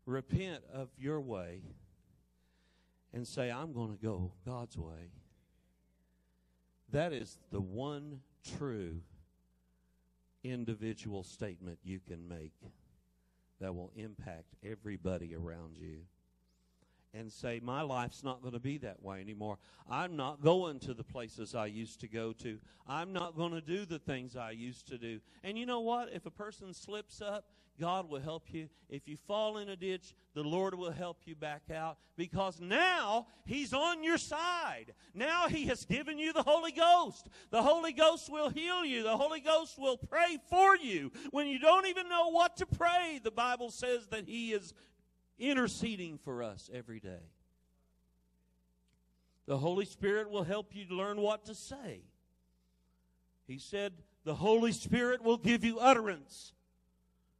Repent 0.05 0.63
of 0.73 0.89
your 0.97 1.21
way 1.21 1.61
and 3.13 3.27
say, 3.27 3.51
I'm 3.51 3.73
going 3.73 3.95
to 3.95 4.03
go 4.03 4.33
God's 4.45 4.77
way. 4.77 5.11
That 6.91 7.13
is 7.13 7.37
the 7.51 7.61
one 7.61 8.19
true 8.57 9.01
individual 10.43 11.23
statement 11.23 11.79
you 11.83 11.99
can 11.99 12.27
make 12.27 12.53
that 13.63 13.73
will 13.73 13.91
impact 13.95 14.55
everybody 14.69 15.33
around 15.33 15.77
you 15.77 15.99
and 17.13 17.31
say, 17.31 17.59
My 17.61 17.81
life's 17.81 18.23
not 18.23 18.41
going 18.41 18.53
to 18.53 18.59
be 18.59 18.77
that 18.79 19.01
way 19.01 19.21
anymore. 19.21 19.57
I'm 19.89 20.15
not 20.15 20.41
going 20.41 20.79
to 20.81 20.93
the 20.93 21.03
places 21.03 21.55
I 21.55 21.67
used 21.67 21.99
to 22.01 22.07
go 22.07 22.33
to. 22.33 22.59
I'm 22.87 23.13
not 23.13 23.35
going 23.35 23.51
to 23.51 23.61
do 23.61 23.85
the 23.85 23.99
things 23.99 24.35
I 24.35 24.51
used 24.51 24.87
to 24.87 24.97
do. 24.97 25.19
And 25.43 25.57
you 25.57 25.65
know 25.65 25.81
what? 25.81 26.09
If 26.13 26.25
a 26.25 26.31
person 26.31 26.73
slips 26.73 27.21
up, 27.21 27.45
God 27.79 28.07
will 28.07 28.19
help 28.19 28.53
you. 28.53 28.69
If 28.89 29.07
you 29.07 29.17
fall 29.17 29.57
in 29.57 29.69
a 29.69 29.75
ditch, 29.75 30.13
the 30.35 30.43
Lord 30.43 30.75
will 30.75 30.91
help 30.91 31.21
you 31.25 31.35
back 31.35 31.63
out 31.73 31.97
because 32.15 32.61
now 32.61 33.27
He's 33.45 33.73
on 33.73 34.03
your 34.03 34.19
side. 34.19 34.93
Now 35.13 35.47
He 35.47 35.65
has 35.65 35.85
given 35.85 36.19
you 36.19 36.33
the 36.33 36.43
Holy 36.43 36.71
Ghost. 36.71 37.29
The 37.49 37.63
Holy 37.63 37.93
Ghost 37.93 38.31
will 38.31 38.49
heal 38.49 38.85
you. 38.85 39.03
The 39.03 39.17
Holy 39.17 39.39
Ghost 39.39 39.79
will 39.79 39.97
pray 39.97 40.37
for 40.49 40.75
you. 40.77 41.11
When 41.31 41.47
you 41.47 41.59
don't 41.59 41.87
even 41.87 42.09
know 42.09 42.29
what 42.29 42.57
to 42.57 42.65
pray, 42.67 43.19
the 43.23 43.31
Bible 43.31 43.71
says 43.71 44.07
that 44.07 44.27
He 44.27 44.53
is 44.53 44.73
interceding 45.49 46.17
for 46.17 46.43
us 46.43 46.69
every 46.73 46.99
day. 46.99 47.29
The 49.45 49.57
Holy 49.57 49.85
Spirit 49.85 50.29
will 50.29 50.43
help 50.43 50.73
you 50.73 50.85
learn 50.89 51.19
what 51.19 51.45
to 51.45 51.55
say. 51.55 52.01
He 53.45 53.57
said, 53.57 53.93
The 54.23 54.35
Holy 54.35 54.71
Spirit 54.71 55.21
will 55.21 55.37
give 55.37 55.63
you 55.65 55.79
utterance 55.79 56.53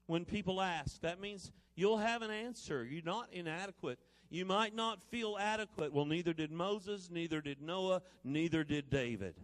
when 0.07 0.25
people 0.25 0.61
ask. 0.61 0.99
That 1.01 1.21
means 1.21 1.51
you'll 1.75 1.97
have 1.97 2.21
an 2.21 2.31
answer. 2.31 2.83
You're 2.83 3.03
not 3.03 3.29
inadequate. 3.31 3.99
You 4.29 4.45
might 4.45 4.75
not 4.75 5.01
feel 5.03 5.37
adequate. 5.39 5.93
Well, 5.93 6.05
neither 6.05 6.33
did 6.33 6.51
Moses, 6.51 7.09
neither 7.11 7.39
did 7.39 7.61
Noah, 7.61 8.01
neither 8.23 8.63
did 8.63 8.89
David. 8.89 9.35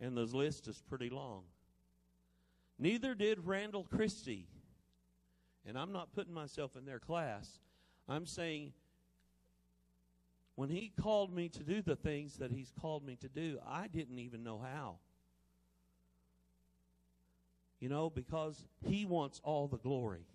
And 0.00 0.16
the 0.16 0.24
list 0.24 0.68
is 0.68 0.80
pretty 0.88 1.10
long. 1.10 1.42
Neither 2.78 3.14
did 3.14 3.46
Randall 3.46 3.84
Christy. 3.84 4.46
And 5.66 5.78
I'm 5.78 5.92
not 5.92 6.12
putting 6.12 6.34
myself 6.34 6.76
in 6.76 6.84
their 6.84 6.98
class. 6.98 7.58
I'm 8.08 8.26
saying 8.26 8.72
when 10.56 10.68
he 10.68 10.92
called 11.00 11.34
me 11.34 11.48
to 11.48 11.62
do 11.62 11.82
the 11.82 11.96
things 11.96 12.36
that 12.36 12.52
he's 12.52 12.72
called 12.80 13.04
me 13.04 13.16
to 13.16 13.28
do, 13.28 13.58
I 13.66 13.88
didn't 13.88 14.18
even 14.18 14.44
know 14.44 14.58
how. 14.58 14.96
You 17.80 17.88
know, 17.88 18.08
because 18.08 18.64
he 18.86 19.04
wants 19.04 19.40
all 19.42 19.66
the 19.66 19.78
glory. 19.78 20.26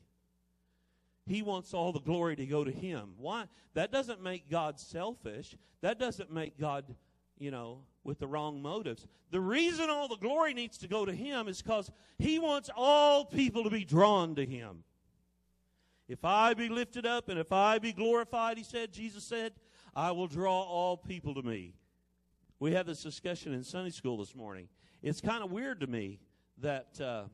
He 1.26 1.42
wants 1.42 1.74
all 1.74 1.94
the 1.94 2.02
glory 2.02 2.36
to 2.36 2.46
go 2.46 2.64
to 2.64 2.72
him. 2.72 3.14
Why? 3.18 3.46
That 3.76 3.92
doesn't 3.92 4.22
make 4.22 4.50
God 4.50 4.80
selfish. 4.80 5.56
That 5.82 6.00
doesn't 6.00 6.32
make 6.32 6.60
God, 6.60 6.96
you 7.38 7.52
know, 7.52 7.84
with 8.04 8.20
the 8.20 8.28
wrong 8.28 8.62
motives. 8.62 9.08
The 9.32 9.40
reason 9.40 9.90
all 9.90 10.08
the 10.08 10.18
glory 10.18 10.54
needs 10.54 10.78
to 10.80 10.88
go 10.88 11.06
to 11.06 11.14
him 11.14 11.48
is 11.48 11.62
because 11.62 11.92
he 12.18 12.40
wants 12.40 12.70
all 12.76 13.26
people 13.26 13.64
to 13.64 13.70
be 13.70 13.86
drawn 13.86 14.36
to 14.36 14.46
him. 14.46 14.84
If 16.10 16.26
I 16.26 16.56
be 16.56 16.70
lifted 16.70 17.06
up 17.06 17.30
and 17.30 17.40
if 17.40 17.52
I 17.52 17.78
be 17.78 17.94
glorified, 17.94 18.58
he 18.58 18.64
said, 18.64 18.92
Jesus 18.92 19.24
said, 19.24 19.54
I 19.96 20.10
will 20.12 20.26
draw 20.26 20.64
all 20.64 20.98
people 20.98 21.36
to 21.36 21.44
me. 21.44 21.76
We 22.60 22.74
had 22.74 22.88
this 22.88 23.04
discussion 23.04 23.54
in 23.54 23.64
Sunday 23.64 23.92
school 23.92 24.18
this 24.18 24.36
morning. 24.36 24.70
It's 25.04 25.22
kind 25.22 25.44
of 25.44 25.52
weird 25.52 25.80
to 25.82 25.88
me 25.88 26.20
that 26.58 27.00
uh, 27.00 27.26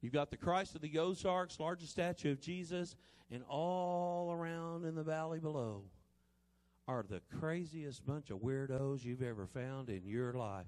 you've 0.00 0.12
got 0.12 0.32
the 0.32 0.36
Christ 0.36 0.74
of 0.74 0.80
the 0.80 0.98
Ozarks, 0.98 1.60
largest 1.60 1.92
statue 1.92 2.32
of 2.32 2.40
Jesus, 2.40 2.96
and 3.30 3.44
all 3.48 4.32
around 4.32 4.84
in 4.84 4.96
the 4.96 5.04
valley 5.04 5.38
below 5.38 5.84
are 6.88 7.04
the 7.08 7.22
craziest 7.38 8.04
bunch 8.04 8.30
of 8.30 8.38
weirdos 8.38 9.04
you've 9.04 9.22
ever 9.22 9.46
found 9.46 9.88
in 9.88 10.04
your 10.04 10.32
life 10.32 10.66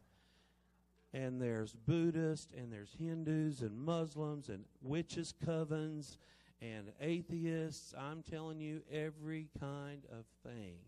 and 1.14 1.40
there's 1.40 1.72
Buddhists, 1.72 2.52
and 2.56 2.72
there's 2.72 2.96
Hindus, 2.98 3.60
and 3.60 3.78
Muslims, 3.78 4.48
and 4.48 4.64
witches' 4.82 5.32
covens, 5.46 6.16
and 6.60 6.90
atheists. 7.00 7.94
I'm 7.96 8.22
telling 8.22 8.60
you, 8.60 8.82
every 8.90 9.48
kind 9.60 10.02
of 10.10 10.24
thing. 10.42 10.78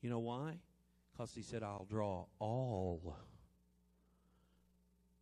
You 0.00 0.10
know 0.10 0.18
why? 0.18 0.56
Because 1.12 1.32
he 1.32 1.42
said, 1.42 1.62
I'll 1.62 1.86
draw 1.88 2.24
all. 2.40 3.16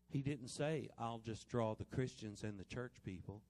He 0.09 0.23
didn't 0.23 0.49
say, 0.49 0.89
I'll 0.99 1.19
just 1.19 1.47
draw 1.49 1.75
the 1.75 1.85
Christians 1.85 2.43
and 2.43 2.59
the 2.59 2.65
church 2.65 2.95
people. 3.05 3.43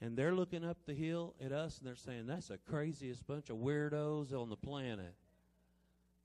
And 0.00 0.16
they're 0.16 0.34
looking 0.34 0.64
up 0.64 0.78
the 0.86 0.94
hill 0.94 1.34
at 1.40 1.52
us 1.52 1.78
and 1.78 1.86
they're 1.86 1.96
saying, 1.96 2.26
that's 2.26 2.48
the 2.48 2.58
craziest 2.58 3.26
bunch 3.26 3.50
of 3.50 3.58
weirdos 3.58 4.32
on 4.32 4.48
the 4.48 4.56
planet. 4.56 5.14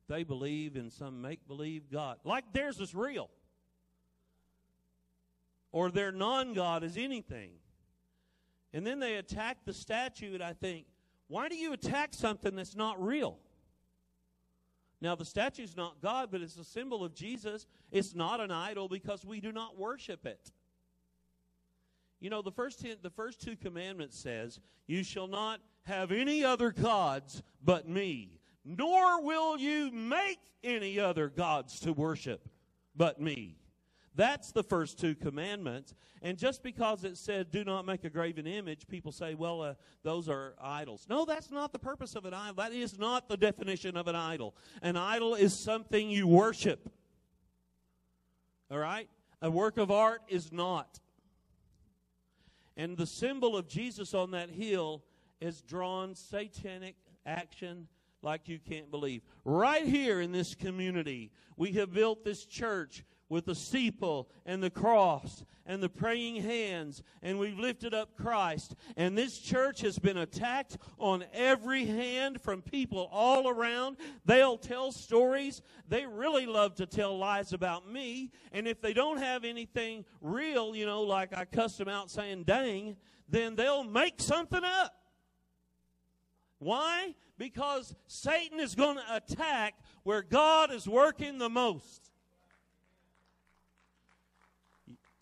They 0.09 0.23
believe 0.23 0.75
in 0.75 0.89
some 0.89 1.21
make 1.21 1.47
believe 1.47 1.89
God, 1.91 2.17
like 2.23 2.51
theirs 2.51 2.79
is 2.79 2.95
real. 2.95 3.29
Or 5.71 5.91
their 5.91 6.11
non 6.11 6.53
God 6.53 6.83
is 6.83 6.97
anything. 6.97 7.51
And 8.73 8.85
then 8.85 8.99
they 8.99 9.15
attack 9.15 9.59
the 9.65 9.73
statue, 9.73 10.33
and 10.33 10.43
I 10.43 10.53
think, 10.53 10.85
why 11.27 11.47
do 11.47 11.55
you 11.55 11.73
attack 11.73 12.15
something 12.15 12.55
that's 12.55 12.75
not 12.75 13.01
real? 13.01 13.37
Now, 14.99 15.15
the 15.15 15.25
statue 15.25 15.63
is 15.63 15.77
not 15.77 16.01
God, 16.01 16.29
but 16.31 16.41
it's 16.41 16.57
a 16.57 16.63
symbol 16.63 17.03
of 17.03 17.13
Jesus. 17.13 17.67
It's 17.91 18.15
not 18.15 18.41
an 18.41 18.51
idol 18.51 18.89
because 18.89 19.23
we 19.23 19.39
do 19.39 19.51
not 19.51 19.77
worship 19.77 20.25
it. 20.25 20.51
You 22.19 22.31
know, 22.31 22.41
the 22.41 22.51
first, 22.51 22.81
ten, 22.81 22.97
the 23.01 23.11
first 23.11 23.41
two 23.41 23.55
commandments 23.55 24.17
says, 24.17 24.59
You 24.87 25.03
shall 25.03 25.27
not 25.27 25.61
have 25.83 26.11
any 26.11 26.43
other 26.43 26.71
gods 26.71 27.43
but 27.63 27.87
me 27.87 28.38
nor 28.65 29.21
will 29.21 29.57
you 29.57 29.91
make 29.91 30.39
any 30.63 30.99
other 30.99 31.29
gods 31.29 31.79
to 31.81 31.93
worship 31.93 32.47
but 32.95 33.19
me. 33.21 33.55
That's 34.15 34.51
the 34.51 34.63
first 34.63 34.99
two 34.99 35.15
commandments. 35.15 35.93
And 36.21 36.37
just 36.37 36.61
because 36.61 37.05
it 37.05 37.15
said, 37.15 37.51
do 37.51 37.63
not 37.63 37.85
make 37.85 38.03
a 38.03 38.09
graven 38.09 38.45
image, 38.45 38.87
people 38.87 39.13
say, 39.13 39.33
well, 39.33 39.61
uh, 39.61 39.73
those 40.03 40.27
are 40.27 40.55
idols. 40.61 41.05
No, 41.09 41.23
that's 41.23 41.51
not 41.51 41.71
the 41.71 41.79
purpose 41.79 42.15
of 42.15 42.25
an 42.25 42.33
idol. 42.33 42.55
That 42.55 42.73
is 42.73 42.99
not 42.99 43.29
the 43.29 43.37
definition 43.37 43.95
of 43.95 44.07
an 44.07 44.15
idol. 44.15 44.55
An 44.81 44.97
idol 44.97 45.35
is 45.35 45.57
something 45.57 46.09
you 46.09 46.27
worship. 46.27 46.91
All 48.69 48.77
right? 48.77 49.07
A 49.41 49.49
work 49.49 49.77
of 49.77 49.89
art 49.89 50.21
is 50.27 50.51
not. 50.51 50.99
And 52.75 52.97
the 52.97 53.05
symbol 53.05 53.55
of 53.55 53.69
Jesus 53.69 54.13
on 54.13 54.31
that 54.31 54.49
hill 54.49 55.03
is 55.39 55.61
drawn 55.61 56.15
satanic 56.15 56.95
action 57.25 57.87
like 58.21 58.47
you 58.47 58.59
can't 58.59 58.91
believe. 58.91 59.21
Right 59.45 59.85
here 59.85 60.19
in 60.21 60.31
this 60.31 60.55
community, 60.55 61.31
we 61.57 61.73
have 61.73 61.93
built 61.93 62.23
this 62.23 62.45
church 62.45 63.03
with 63.29 63.45
the 63.45 63.55
steeple 63.55 64.27
and 64.45 64.61
the 64.61 64.71
cross 64.71 65.43
and 65.65 65.83
the 65.83 65.89
praying 65.89 66.37
hands, 66.37 67.03
and 67.21 67.37
we've 67.37 67.59
lifted 67.59 67.93
up 67.93 68.17
Christ. 68.17 68.75
And 68.97 69.15
this 69.15 69.37
church 69.37 69.81
has 69.81 69.99
been 69.99 70.17
attacked 70.17 70.77
on 70.97 71.23
every 71.31 71.85
hand 71.85 72.41
from 72.41 72.63
people 72.63 73.07
all 73.11 73.47
around. 73.47 73.97
They'll 74.25 74.57
tell 74.57 74.91
stories. 74.91 75.61
They 75.87 76.07
really 76.07 76.47
love 76.47 76.73
to 76.75 76.87
tell 76.87 77.17
lies 77.17 77.53
about 77.53 77.87
me. 77.87 78.31
And 78.51 78.67
if 78.67 78.81
they 78.81 78.93
don't 78.93 79.19
have 79.19 79.45
anything 79.45 80.05
real, 80.21 80.75
you 80.75 80.87
know, 80.87 81.03
like 81.03 81.37
I 81.37 81.45
cussed 81.45 81.77
them 81.77 81.87
out 81.87 82.09
saying, 82.09 82.45
dang, 82.45 82.97
then 83.29 83.55
they'll 83.55 83.83
make 83.83 84.19
something 84.19 84.63
up. 84.63 84.98
Why? 86.59 87.15
Because 87.37 87.95
Satan 88.07 88.59
is 88.59 88.75
going 88.75 88.97
to 88.97 89.15
attack 89.15 89.75
where 90.03 90.21
God 90.21 90.71
is 90.71 90.87
working 90.87 91.37
the 91.37 91.49
most. 91.49 92.11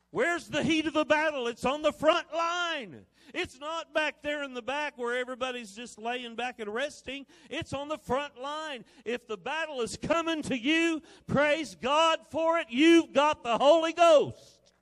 Where's 0.09 0.47
the 0.47 0.63
heat 0.63 0.87
of 0.87 0.93
the 0.93 1.05
battle? 1.05 1.47
It's 1.47 1.65
on 1.65 1.83
the 1.83 1.91
front 1.91 2.33
line. 2.33 3.05
It's 3.33 3.59
not 3.59 3.93
back 3.93 4.23
there 4.23 4.41
in 4.43 4.53
the 4.53 4.61
back 4.61 4.97
where 4.97 5.15
everybody's 5.15 5.75
just 5.75 5.99
laying 5.99 6.35
back 6.35 6.59
and 6.59 6.73
resting. 6.73 7.25
It's 7.49 7.73
on 7.73 7.87
the 7.87 7.97
front 7.97 8.39
line. 8.41 8.85
If 9.05 9.27
the 9.27 9.37
battle 9.37 9.81
is 9.81 9.97
coming 9.97 10.41
to 10.43 10.57
you, 10.57 11.01
praise 11.27 11.75
God 11.75 12.19
for 12.31 12.57
it. 12.57 12.67
You've 12.69 13.13
got 13.13 13.43
the 13.43 13.57
Holy 13.57 13.93
Ghost 13.93 14.73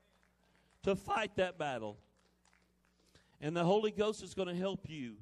to 0.83 0.95
fight 0.95 1.35
that 1.35 1.57
battle. 1.57 1.97
And 3.41 3.57
the 3.57 3.63
Holy 3.63 3.91
Ghost 3.91 4.23
is 4.23 4.33
going 4.33 4.47
to 4.47 4.55
help 4.55 4.87
you. 4.87 5.15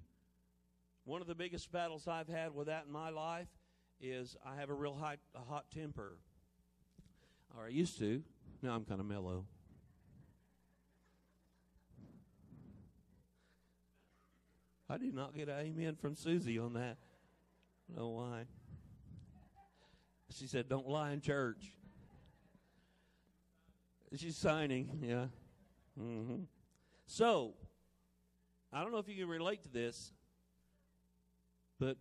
One 1.06 1.22
of 1.22 1.28
the 1.28 1.36
biggest 1.36 1.72
battles 1.72 2.08
I've 2.08 2.30
had 2.30 2.56
with 2.56 2.68
that 2.68 2.86
in 2.88 2.94
my 2.94 3.10
life 3.10 3.48
is 4.00 4.38
I 4.46 4.56
have 4.56 4.70
a 4.70 4.74
real 4.74 4.96
high, 4.96 5.18
a 5.36 5.40
hot 5.40 5.66
temper. 5.74 6.18
Or 7.58 7.66
I 7.66 7.70
used 7.70 8.00
to. 8.00 8.24
Now 8.62 8.74
I'm 8.76 8.86
kind 8.86 9.02
of 9.02 9.06
mellow. 9.06 9.46
I 14.90 14.98
did 14.98 15.14
not 15.14 15.36
get 15.36 15.50
an 15.50 15.60
amen 15.60 15.96
from 15.96 16.16
Susie 16.16 16.60
on 16.60 16.74
that. 16.74 16.98
I 17.90 17.96
don't 17.96 17.98
know 17.98 18.10
why. 18.10 18.44
She 20.30 20.48
said, 20.48 20.70
Don't 20.70 20.88
lie 20.88 21.12
in 21.12 21.22
church. 21.22 21.74
She's 24.16 24.38
signing, 24.38 25.00
yeah. 25.02 25.26
Mm-hmm. 26.00 26.44
So, 27.08 27.56
I 28.72 28.84
don't 28.84 28.92
know 28.92 29.00
if 29.00 29.08
you 29.08 29.16
can 29.16 29.28
relate 29.28 29.64
to 29.64 29.70
this, 29.70 30.12
but 31.80 31.98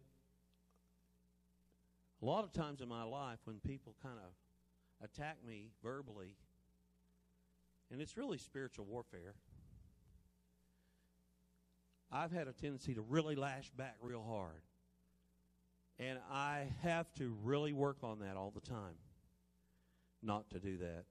a 2.22 2.24
lot 2.24 2.44
of 2.44 2.52
times 2.52 2.80
in 2.80 2.88
my 2.88 3.02
life 3.02 3.38
when 3.44 3.58
people 3.58 3.94
kind 4.02 4.18
of 4.18 5.04
attack 5.04 5.38
me 5.46 5.70
verbally, 5.82 6.36
and 7.90 8.00
it's 8.00 8.16
really 8.16 8.38
spiritual 8.38 8.84
warfare. 8.84 9.34
I've 12.10 12.30
had 12.30 12.46
a 12.46 12.52
tendency 12.52 12.94
to 12.94 13.00
really 13.00 13.34
lash 13.34 13.70
back 13.70 13.96
real 14.00 14.22
hard. 14.22 14.60
And 15.98 16.18
I 16.30 16.66
have 16.82 17.12
to 17.14 17.36
really 17.42 17.72
work 17.72 17.98
on 18.02 18.20
that 18.20 18.36
all 18.36 18.50
the 18.50 18.60
time. 18.60 18.96
Not 20.22 20.50
to 20.50 20.58
do 20.58 20.78
that. 20.78 21.04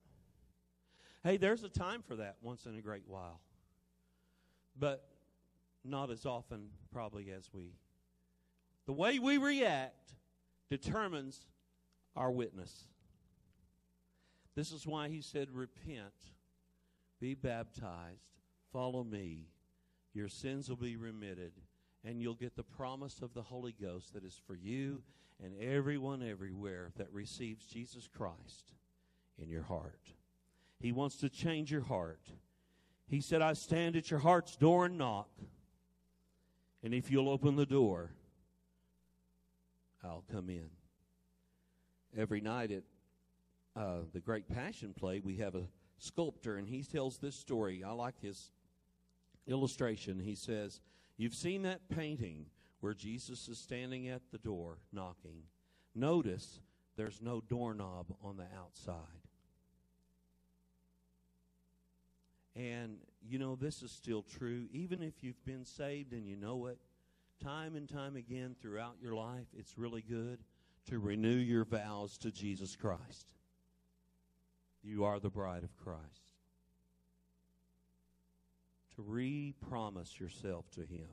Hey, 1.24 1.38
there's 1.38 1.64
a 1.64 1.70
time 1.70 2.02
for 2.02 2.16
that 2.18 2.38
once 2.42 2.66
in 2.66 2.76
a 2.76 2.82
great 2.82 3.08
while. 3.08 3.42
But 4.78 5.06
not 5.84 6.12
as 6.12 6.26
often, 6.26 6.70
probably, 6.92 7.32
as 7.32 7.50
we. 7.54 7.74
The 8.92 8.98
way 8.98 9.20
we 9.20 9.38
react 9.38 10.16
determines 10.70 11.46
our 12.14 12.30
witness. 12.30 12.90
This 14.54 14.74
is 14.74 14.86
why 14.86 15.08
he 15.08 15.22
said, 15.22 15.48
Repent, 15.50 16.12
be 17.22 17.34
baptized, 17.34 18.42
follow 18.74 19.06
me 19.06 19.48
your 20.14 20.28
sins 20.28 20.68
will 20.68 20.76
be 20.76 20.98
remitted, 20.98 21.54
and 22.04 22.22
you'll 22.22 22.36
get 22.36 22.58
the 22.58 22.64
promise 22.64 23.22
of 23.22 23.34
the 23.34 23.44
Holy 23.44 23.74
Ghost 23.82 24.14
that 24.14 24.26
is 24.26 24.42
for 24.46 24.56
you 24.56 25.02
and 25.42 25.54
everyone 25.62 26.22
everywhere 26.22 26.92
that 26.98 27.14
receives 27.14 27.66
Jesus 27.66 28.10
Christ 28.10 28.74
in 29.42 29.48
your 29.48 29.64
heart. 29.64 30.16
He 30.82 30.92
wants 30.92 31.16
to 31.20 31.30
change 31.30 31.72
your 31.72 31.86
heart. 31.86 32.28
He 33.08 33.22
said, 33.22 33.42
I 33.42 33.54
stand 33.54 33.96
at 33.96 34.12
your 34.12 34.20
heart's 34.20 34.58
door 34.58 34.84
and 34.84 34.98
knock. 34.98 35.30
And 36.84 36.94
if 36.94 37.10
you'll 37.10 37.30
open 37.30 37.56
the 37.56 37.66
door, 37.66 38.12
I'll 40.04 40.24
come 40.32 40.50
in. 40.50 40.70
Every 42.18 42.42
night 42.42 42.72
at 42.72 42.84
uh, 43.76 44.00
the 44.14 44.20
Great 44.20 44.50
Passion 44.50 44.94
Play, 44.94 45.20
we 45.20 45.38
have 45.38 45.56
a 45.56 45.68
sculptor, 45.98 46.58
and 46.58 46.68
he 46.68 46.84
tells 46.84 47.18
this 47.18 47.36
story. 47.36 47.84
I 47.84 47.92
like 47.92 48.20
his 48.22 48.52
illustration, 49.48 50.20
he 50.20 50.36
says, 50.36 50.82
You've 51.18 51.36
seen 51.36 51.62
that 51.64 51.88
painting 51.90 52.48
where 52.80 52.94
Jesus 52.94 53.48
is 53.48 53.60
standing 53.60 54.08
at 54.08 54.22
the 54.32 54.40
door 54.40 54.80
knocking. 54.92 55.44
Notice 55.94 56.60
there's 56.96 57.22
no 57.22 57.42
doorknob 57.42 58.08
on 58.24 58.38
the 58.38 58.48
outside. 58.58 58.96
And, 62.56 62.98
you 63.22 63.40
know, 63.40 63.56
this 63.56 63.82
is 63.82 63.92
still 63.92 64.24
true. 64.24 64.68
Even 64.74 65.02
if 65.02 65.14
you've 65.22 65.46
been 65.46 65.64
saved 65.64 66.12
and 66.12 66.28
you 66.28 66.36
know 66.36 66.66
it, 66.66 66.80
time 67.44 67.76
and 67.76 67.90
time 67.90 68.16
again 68.16 68.56
throughout 68.62 68.96
your 69.02 69.16
life, 69.16 69.48
it's 69.58 69.78
really 69.78 70.02
good 70.02 70.40
to 70.90 71.00
renew 71.00 71.30
your 71.30 71.66
vows 71.66 72.18
to 72.20 72.32
Jesus 72.32 72.76
Christ. 72.76 73.34
You 74.84 75.06
are 75.06 75.20
the 75.20 75.30
bride 75.30 75.64
of 75.64 75.76
Christ 75.78 76.32
to 78.96 79.02
re 79.02 79.54
promise 79.70 80.20
yourself 80.20 80.70
to 80.72 80.82
Him. 80.82 81.08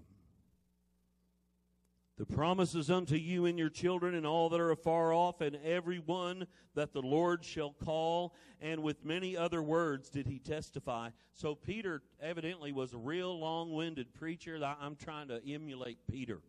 The 2.19 2.27
promises 2.27 2.91
unto 2.91 3.15
you 3.15 3.47
and 3.47 3.57
your 3.57 3.69
children 3.69 4.17
and 4.17 4.27
all 4.27 4.49
that 4.49 4.59
are 4.59 4.73
afar 4.73 5.15
off, 5.15 5.41
and 5.41 5.57
every 5.65 6.01
one 6.01 6.49
that 6.75 6.93
the 6.93 7.01
Lord 7.01 7.45
shall 7.45 7.73
call. 7.85 8.35
And 8.61 8.83
with 8.83 9.05
many 9.05 9.37
other 9.37 9.63
words 9.63 10.11
did 10.11 10.27
he 10.27 10.41
testify. 10.41 11.11
So 11.33 11.55
Peter 11.55 12.03
evidently 12.21 12.73
was 12.73 12.93
a 12.93 12.99
real 12.99 13.39
long 13.39 13.73
winded 13.73 14.13
preacher. 14.15 14.59
I'm 14.81 14.97
trying 14.97 15.29
to 15.29 15.41
emulate 15.49 15.99
Peter. 16.11 16.41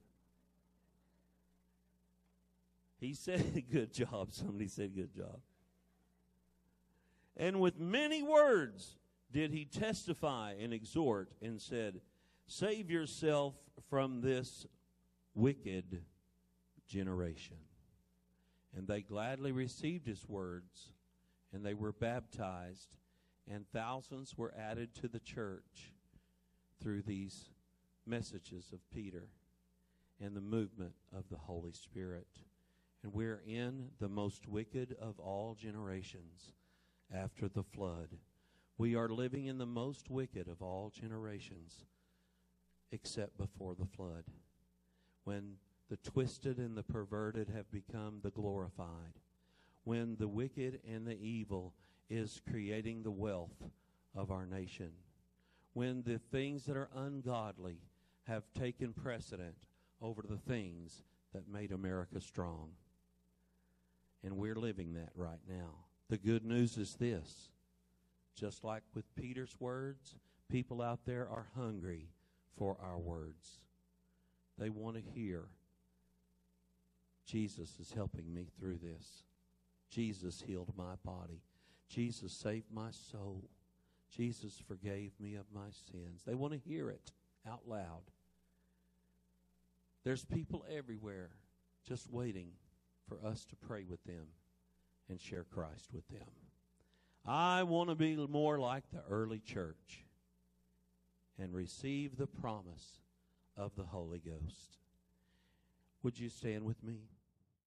He 2.99 3.13
said, 3.13 3.63
Good 3.71 3.93
job. 3.93 4.31
Somebody 4.31 4.67
said, 4.67 4.95
Good 4.95 5.13
job. 5.15 5.39
And 7.37 7.59
with 7.59 7.79
many 7.79 8.23
words 8.23 8.95
did 9.31 9.51
he 9.51 9.65
testify 9.65 10.55
and 10.59 10.73
exhort 10.73 11.29
and 11.43 11.61
said, 11.61 12.01
Save 12.47 12.89
yourself 12.89 13.53
from 13.87 14.21
this 14.21 14.65
wicked 15.33 16.03
generation. 16.87 17.57
And 18.75 18.87
they 18.87 19.01
gladly 19.01 19.51
received 19.51 20.05
his 20.05 20.27
words, 20.27 20.91
and 21.53 21.65
they 21.65 21.73
were 21.73 21.91
baptized, 21.91 22.97
and 23.49 23.65
thousands 23.71 24.37
were 24.37 24.53
added 24.57 24.93
to 24.95 25.07
the 25.07 25.19
church 25.19 25.93
through 26.81 27.01
these 27.01 27.49
messages 28.05 28.71
of 28.71 28.79
Peter 28.91 29.29
and 30.21 30.35
the 30.35 30.41
movement 30.41 30.93
of 31.15 31.29
the 31.29 31.37
Holy 31.37 31.71
Spirit. 31.71 32.27
And 33.03 33.13
we're 33.13 33.41
in 33.47 33.89
the 33.99 34.09
most 34.09 34.47
wicked 34.47 34.95
of 35.01 35.19
all 35.19 35.55
generations 35.55 36.53
after 37.13 37.47
the 37.47 37.63
flood. 37.63 38.17
We 38.77 38.95
are 38.95 39.09
living 39.09 39.45
in 39.45 39.57
the 39.57 39.65
most 39.65 40.09
wicked 40.09 40.47
of 40.47 40.61
all 40.61 40.91
generations, 40.93 41.85
except 42.91 43.37
before 43.37 43.75
the 43.75 43.85
flood, 43.85 44.25
when 45.29 45.57
the 45.91 45.97
twisted 45.97 46.57
and 46.57 46.75
the 46.75 46.81
perverted 46.81 47.49
have 47.49 47.71
become 47.71 48.17
the 48.23 48.31
glorified, 48.31 49.13
when 49.83 50.15
the 50.17 50.27
wicked 50.27 50.79
and 50.91 51.05
the 51.05 51.21
evil 51.21 51.75
is 52.09 52.41
creating 52.49 53.03
the 53.03 53.11
wealth 53.11 53.63
of 54.15 54.31
our 54.31 54.47
nation, 54.47 54.89
when 55.73 56.01
the 56.01 56.17
things 56.31 56.65
that 56.65 56.75
are 56.75 56.89
ungodly 56.95 57.77
have 58.23 58.41
taken 58.57 58.91
precedent 58.91 59.53
over 60.01 60.23
the 60.27 60.39
things 60.51 61.03
that 61.31 61.47
made 61.47 61.71
America 61.71 62.19
strong. 62.19 62.71
And 64.23 64.35
we're 64.35 64.55
living 64.55 64.95
that 64.95 65.11
right 65.15 65.41
now. 65.47 65.85
The 66.09 66.17
good 66.17 66.43
news 66.43 66.75
is 66.75 66.95
this 66.95 67.49
just 68.35 68.63
like 68.63 68.81
with 68.95 69.05
Peter's 69.15 69.55
words, 69.59 70.15
people 70.49 70.81
out 70.81 71.01
there 71.05 71.29
are 71.29 71.49
hungry 71.55 72.07
for 72.57 72.77
our 72.81 72.97
words. 72.97 73.59
They 74.59 74.69
want 74.69 74.95
to 74.97 75.01
hear 75.01 75.45
Jesus 77.25 77.77
is 77.79 77.91
helping 77.91 78.33
me 78.33 78.47
through 78.59 78.79
this. 78.79 79.23
Jesus 79.89 80.43
healed 80.45 80.73
my 80.75 80.95
body. 81.05 81.43
Jesus 81.87 82.33
saved 82.33 82.71
my 82.71 82.89
soul. 82.91 83.49
Jesus 84.15 84.61
forgave 84.67 85.11
me 85.19 85.35
of 85.35 85.45
my 85.53 85.69
sins. 85.91 86.23
They 86.25 86.35
want 86.35 86.53
to 86.53 86.59
hear 86.59 86.89
it 86.89 87.11
out 87.47 87.61
loud. 87.67 88.01
There's 90.03 90.25
people 90.25 90.65
everywhere 90.75 91.29
just 91.87 92.11
waiting 92.11 92.49
for 93.07 93.19
us 93.25 93.45
to 93.45 93.55
pray 93.55 93.83
with 93.87 94.03
them 94.05 94.27
and 95.09 95.21
share 95.21 95.43
Christ 95.43 95.89
with 95.93 96.07
them. 96.09 96.27
I 97.25 97.63
want 97.63 97.89
to 97.89 97.95
be 97.95 98.15
more 98.15 98.59
like 98.59 98.83
the 98.91 99.03
early 99.09 99.39
church 99.39 100.05
and 101.37 101.53
receive 101.53 102.17
the 102.17 102.27
promise 102.27 103.01
of 103.59 103.75
the 103.75 103.83
Holy 103.83 104.19
Ghost. 104.19 104.77
Would 106.01 106.17
you 106.17 106.29
stand 106.29 106.63
with 106.65 106.81
me? 106.81 107.09